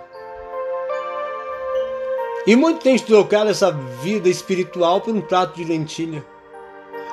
E 2.47 2.55
muitos 2.55 2.83
têm 2.83 2.97
trocado 2.97 3.49
essa 3.49 3.71
vida 3.71 4.29
espiritual 4.29 5.01
por 5.01 5.13
um 5.13 5.21
prato 5.21 5.55
de 5.55 5.65
lentilha. 5.65 6.23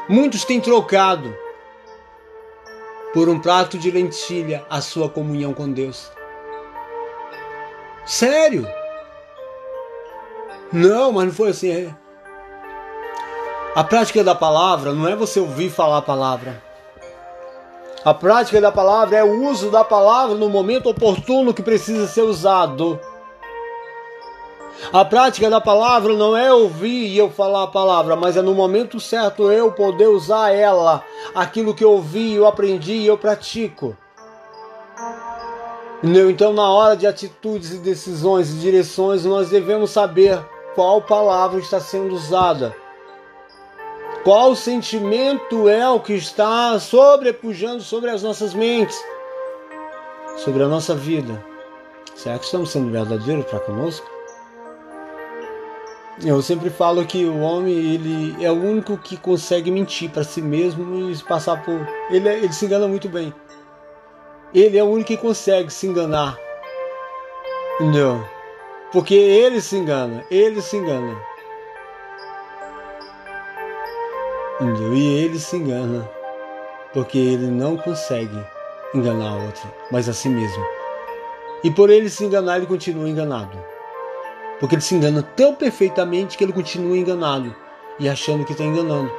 Muitos 0.09 0.45
têm 0.45 0.61
trocado 0.61 1.32
por 3.12 3.28
um 3.28 3.41
prato 3.41 3.78
de 3.78 3.91
lentilha 3.91 4.64
a 4.70 4.80
sua 4.80 5.09
comunhão 5.09 5.53
com 5.53 5.70
Deus. 5.70 6.11
Sério? 8.05 8.66
Não, 10.73 11.12
mas 11.12 11.27
não 11.27 11.33
foi 11.33 11.51
assim. 11.51 11.71
É. 11.71 11.95
A 13.75 13.85
prática 13.85 14.23
da 14.23 14.35
palavra 14.35 14.93
não 14.93 15.09
é 15.09 15.14
você 15.14 15.41
ouvir 15.41 15.71
falar 15.71 15.99
a 15.99 16.03
palavra. 16.03 16.62
A 18.05 18.14
prática 18.14 18.61
da 18.61 18.73
palavra 18.73 19.18
é 19.18 19.25
o 19.25 19.45
uso 19.45 19.71
da 19.71 19.85
palavra 19.85 20.35
no 20.35 20.49
momento 20.49 20.89
oportuno 20.89 21.53
que 21.53 21.62
precisa 21.62 22.07
ser 22.07 22.23
usado. 22.23 22.99
A 24.93 25.05
prática 25.05 25.51
da 25.51 25.61
palavra 25.61 26.14
não 26.14 26.35
é 26.35 26.53
ouvir 26.53 27.09
e 27.09 27.18
eu 27.18 27.31
falar 27.31 27.64
a 27.64 27.66
palavra, 27.66 28.16
mas 28.16 28.37
é 28.37 28.43
no 28.43 28.55
momento 28.55 28.99
certo 28.99 29.53
eu 29.53 29.71
poder 29.73 30.09
usar 30.09 30.51
ela, 30.51 31.05
aquilo 31.35 31.75
que 31.75 31.85
eu 31.85 31.93
ouvi, 31.93 32.35
eu 32.35 32.47
aprendi 32.47 32.95
e 32.95 33.07
eu 33.07 33.18
pratico. 33.18 33.95
Então, 36.03 36.55
na 36.55 36.71
hora 36.71 36.97
de 36.97 37.07
atitudes 37.07 37.73
e 37.75 37.79
decisões 37.79 38.49
e 38.49 38.55
direções, 38.55 39.27
nós 39.27 39.51
devemos 39.51 39.91
saber 39.91 40.43
qual 40.75 41.03
palavra 41.03 41.61
está 41.61 41.81
sendo 41.81 42.14
usada. 42.14 42.75
Qual 44.23 44.55
sentimento 44.55 45.68
é 45.68 45.89
o 45.89 45.99
que 45.99 46.12
está 46.12 46.79
sobrepujando 46.79 47.83
sobre 47.83 48.11
as 48.11 48.23
nossas 48.23 48.53
mentes, 48.53 49.03
sobre 50.37 50.62
a 50.62 50.68
nossa 50.68 50.95
vida? 50.95 51.43
Será 52.14 52.39
que 52.39 52.45
estamos 52.45 52.71
sendo 52.71 52.91
verdadeiros 52.91 53.47
para 53.47 53.61
conosco? 53.61 54.07
Eu 56.23 56.43
sempre 56.43 56.68
falo 56.68 57.07
que 57.07 57.25
o 57.25 57.41
homem 57.41 57.73
ele 57.73 58.45
é 58.45 58.51
o 58.51 58.55
único 58.55 58.99
que 58.99 59.16
consegue 59.16 59.71
mentir 59.71 60.11
para 60.11 60.23
si 60.23 60.43
mesmo 60.43 61.11
e 61.11 61.16
passar 61.25 61.64
por 61.64 61.81
ele, 62.11 62.29
ele 62.29 62.53
se 62.53 62.66
engana 62.66 62.87
muito 62.87 63.09
bem. 63.09 63.33
Ele 64.53 64.77
é 64.77 64.85
o 64.85 64.87
único 64.87 65.09
que 65.09 65.16
consegue 65.16 65.73
se 65.73 65.87
enganar. 65.87 66.37
Entendeu? 67.81 68.23
Porque 68.93 69.14
ele 69.14 69.61
se 69.61 69.76
engana, 69.76 70.24
ele 70.28 70.61
se 70.61 70.76
engana. 70.76 71.16
E 74.61 75.22
ele 75.22 75.38
se 75.38 75.57
engana 75.57 76.11
porque 76.93 77.16
ele 77.16 77.47
não 77.47 77.76
consegue 77.76 78.36
enganar 78.93 79.36
outro, 79.36 79.72
mas 79.93 80.09
a 80.09 80.12
si 80.12 80.28
mesmo. 80.28 80.64
E 81.62 81.70
por 81.70 81.88
ele 81.88 82.11
se 82.11 82.24
enganar, 82.24 82.57
ele 82.57 82.66
continua 82.66 83.09
enganado. 83.09 83.57
Porque 84.59 84.74
ele 84.74 84.82
se 84.82 84.97
engana 84.97 85.22
tão 85.22 85.55
perfeitamente 85.55 86.36
que 86.36 86.43
ele 86.43 86.53
continua 86.53 86.99
enganado 86.99 87.55
e 87.97 88.09
achando 88.09 88.45
que 88.45 88.53
está 88.53 88.64
enganando. 88.64 89.12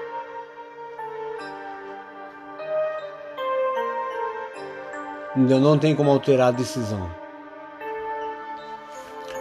Então 5.38 5.61
não 5.61 5.78
tem 5.78 5.95
como 5.95 6.11
alterar 6.11 6.49
a 6.49 6.51
decisão 6.51 7.20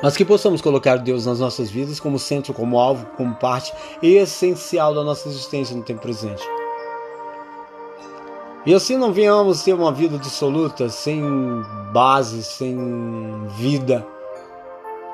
mas 0.02 0.16
que 0.16 0.24
possamos 0.24 0.60
colocar 0.60 0.96
Deus 0.96 1.26
nas 1.26 1.40
nossas 1.40 1.70
vidas 1.70 2.00
como 2.00 2.18
centro, 2.18 2.54
como 2.54 2.78
alvo, 2.78 3.06
como 3.16 3.34
parte 3.34 3.72
essencial 4.02 4.94
da 4.94 5.04
nossa 5.04 5.28
existência 5.28 5.76
no 5.76 5.82
tempo 5.82 6.00
presente. 6.00 6.42
E 8.66 8.74
assim 8.74 8.96
não 8.96 9.12
venhamos 9.12 9.62
ter 9.62 9.72
uma 9.72 9.92
vida 9.92 10.18
dissoluta, 10.18 10.88
sem 10.88 11.22
base, 11.92 12.42
sem 12.42 12.76
vida, 13.56 14.06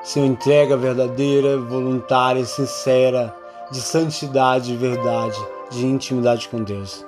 sem 0.03 0.25
entrega 0.25 0.75
verdadeira, 0.75 1.57
voluntária, 1.57 2.45
sincera, 2.45 3.33
de 3.71 3.79
santidade 3.79 4.73
e 4.73 4.77
verdade, 4.77 5.37
de 5.69 5.85
intimidade 5.85 6.49
com 6.49 6.61
Deus. 6.61 7.05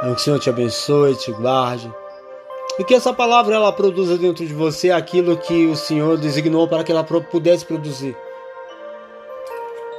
Que 0.00 0.08
o 0.08 0.18
Senhor 0.18 0.38
te 0.38 0.50
abençoe, 0.50 1.14
te 1.14 1.32
guarde 1.32 1.92
e 2.78 2.84
que 2.84 2.94
essa 2.94 3.12
palavra 3.12 3.54
ela 3.54 3.72
produza 3.72 4.18
dentro 4.18 4.46
de 4.46 4.52
você 4.52 4.90
aquilo 4.90 5.36
que 5.36 5.66
o 5.66 5.76
Senhor 5.76 6.18
designou 6.18 6.68
para 6.68 6.84
que 6.84 6.92
ela 6.92 7.04
pudesse 7.04 7.64
produzir. 7.64 8.16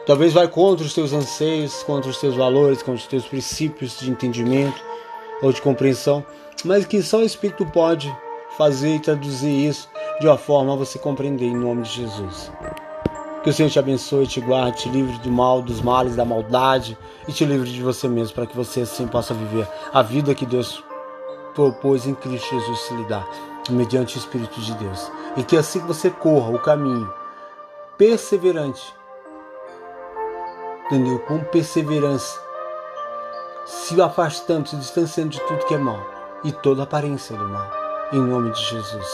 Talvez 0.05 0.32
vai 0.32 0.47
contra 0.47 0.86
os 0.86 0.93
teus 0.93 1.11
anseios, 1.11 1.84
contra 1.84 2.09
os 2.09 2.17
teus 2.17 2.36
valores, 2.36 2.80
contra 2.80 3.01
os 3.01 3.07
teus 3.07 3.25
princípios 3.25 3.99
de 3.99 4.09
entendimento 4.09 4.82
ou 5.41 5.51
de 5.51 5.61
compreensão, 5.61 6.25
mas 6.63 6.86
que 6.86 7.01
só 7.01 7.17
o 7.17 7.23
Espírito 7.23 7.65
pode 7.65 8.15
fazer 8.57 8.95
e 8.95 8.99
traduzir 8.99 9.67
isso 9.67 9.89
de 10.19 10.28
uma 10.28 10.38
forma 10.38 10.73
a 10.73 10.75
você 10.75 10.97
compreender 10.97 11.45
em 11.45 11.55
nome 11.55 11.84
de 11.84 11.89
Jesus. 11.89 12.51
Que 13.43 13.49
o 13.49 13.53
Senhor 13.53 13.69
te 13.69 13.80
abençoe, 13.80 14.25
te 14.28 14.39
guarde, 14.39 14.84
te 14.84 14.89
livre 14.89 15.17
do 15.19 15.30
mal, 15.30 15.61
dos 15.61 15.82
males, 15.82 16.15
da 16.15 16.25
maldade 16.25 16.97
e 17.28 17.34
te 17.34 17.45
livre 17.45 17.69
de 17.69 17.82
você 17.82 18.07
mesmo, 18.07 18.34
para 18.34 18.45
que 18.45 18.55
você 18.55 18.82
assim 18.82 19.07
possa 19.07 19.34
viver 19.34 19.67
a 19.93 20.01
vida 20.01 20.34
que 20.34 20.45
Deus 20.45 20.84
propôs 21.58 22.05
em 22.05 22.14
Cristo 22.14 22.51
Jesus 22.51 22.80
se 22.82 22.93
lhe 22.93 23.03
dar, 23.05 23.28
mediante 23.72 24.16
o 24.16 24.20
Espírito 24.20 24.62
de 24.62 24.76
Deus. 24.76 25.12
E 25.36 25.43
que 25.43 25.58
assim 25.58 25.80
que 25.80 25.88
você 25.88 26.12
corra 26.12 26.51
o 26.51 26.62
caminho 26.62 27.12
perseverante, 27.97 28.95
entendeu? 30.86 31.18
Com 31.18 31.39
perseverança, 31.39 32.39
se 33.66 33.99
afastando, 33.99 34.70
se 34.70 34.76
distanciando 34.76 35.32
de 35.32 35.41
tudo 35.47 35.66
que 35.66 35.74
é 35.74 35.80
mal 35.80 35.99
e 36.43 36.51
toda 36.51 36.84
aparência 36.84 37.36
do 37.36 37.49
mal. 37.49 37.72
Em 38.14 38.20
nome 38.20 38.51
de 38.51 38.62
Jesus. 38.64 39.08